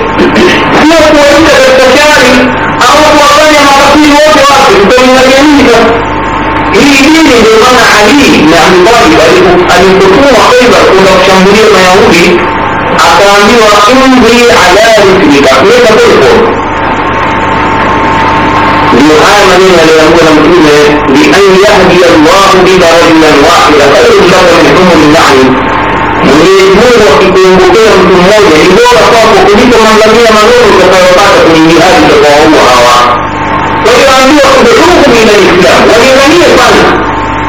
هو 0.84 1.04
قوة 1.16 1.48
التشاري 1.68 2.57
أو 2.82 2.96
وطني 3.18 3.58
مقاصيد 3.68 4.12
وقت 4.14 4.38
وقت 4.50 4.76
بين 4.90 5.10
الجميع 5.16 5.78
هي 6.74 7.00
دي 7.02 7.20
اللي 7.20 7.38
بمعنى 7.44 7.84
عليه 7.98 8.32
لأن 8.50 8.84
طالب 8.86 9.46
أن 9.76 9.98
تكون 10.00 10.34
خيبة 10.50 10.80
ولو 10.92 11.14
شمبرير 11.26 11.66
ما 11.74 11.80
يهودي 11.80 12.26
أقامي 12.98 13.54
وأمضي 13.64 14.52
على 14.52 14.84
رسلك 14.98 15.46
ليه 15.64 15.84
تقول 15.86 16.58
يحام 19.10 19.60
منها 19.60 19.84
ليكون 19.86 20.28
مسلما 20.36 20.78
بأن 21.08 21.44
يهدي 21.64 22.02
الله 22.14 22.48
بك 22.66 22.82
رجلا 23.02 23.32
واحدا 23.48 23.84
خير 23.94 24.12
شر 24.30 24.48
منهم 24.64 24.88
اللعن 25.04 25.38
Nilikuwa 26.24 27.18
kikiungukea 27.20 27.90
mtu 28.00 28.14
mmoja, 28.22 28.56
ni 28.62 28.68
bora 28.76 29.02
kwako 29.12 29.36
kuliko 29.46 29.76
maangamia 29.84 30.30
maneno 30.38 30.64
utakayopata 30.74 31.38
kwenye 31.44 31.60
jihadi 31.70 32.00
utakaoua 32.18 32.62
hawa. 32.72 32.98
Kwa 33.84 33.92
hiyo 33.96 34.10
ambiwa 34.20 34.48
kuduruku 34.56 35.06
Islamu, 35.48 35.84
walinganie 35.92 36.48
sana 36.58 36.82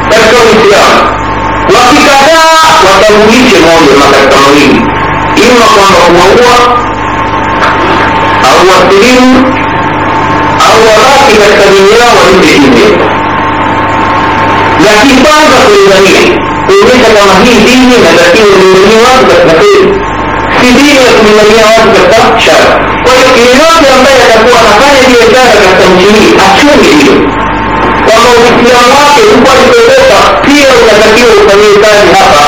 katika 0.10 0.38
Uislamu, 0.48 1.00
wakikataa 1.76 2.50
watambulishe 2.88 3.58
moja 3.68 3.94
katika 4.14 4.36
mawili, 4.44 4.80
ima 5.46 5.66
kwamba 5.76 6.00
kuwaua 6.08 6.58
au 8.50 8.60
wasilimu 8.72 9.36
au 10.68 10.78
wabaki 10.90 11.34
katika 11.42 11.66
dini 11.74 11.92
yao 12.00 12.14
walipe 12.22 12.52
dini 12.60 12.92
لكن 14.86 15.24
بعض 15.24 15.52
الجميع 15.72 16.24
وليس 16.70 16.92
كراهين 17.16 17.60
ديني 17.66 17.86
مدرسين 17.98 18.46
اليمنية 18.56 18.98
واجب 19.06 19.30
التقليد 19.38 19.88
في 20.62 20.68
دين 20.80 20.98
اليمنية 20.98 21.64
واجب 21.72 21.94
التقشر 22.04 22.62
والكلمات 23.08 23.84
ambayo 23.96 24.18
atakuwa 24.26 24.58
anafanya 24.64 25.02
hiyo 25.08 25.20
ishara 25.28 25.54
katika 25.64 25.86
mjini 25.94 26.24
achumi 26.46 26.88
hiyo 26.98 27.16
kwamba 28.06 28.30
uislamu 28.42 28.92
wake 29.02 29.22
huko 29.34 29.50
alikotoka 29.56 30.18
pia 30.46 30.68
unatakiwa 30.82 31.32
ufanyie 31.42 31.76
kazi 31.84 32.08
hapa 32.20 32.44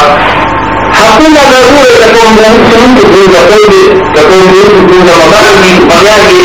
hakuna 0.99 1.41
dharura 1.51 1.87
itakaomruhusu 1.95 2.75
mtu 2.89 3.03
kuuza 3.11 3.39
pombe 3.49 3.81
itakaomruhusu 4.09 4.77
kuuza 4.87 5.13
mabasi 5.21 5.71
magari 5.91 6.39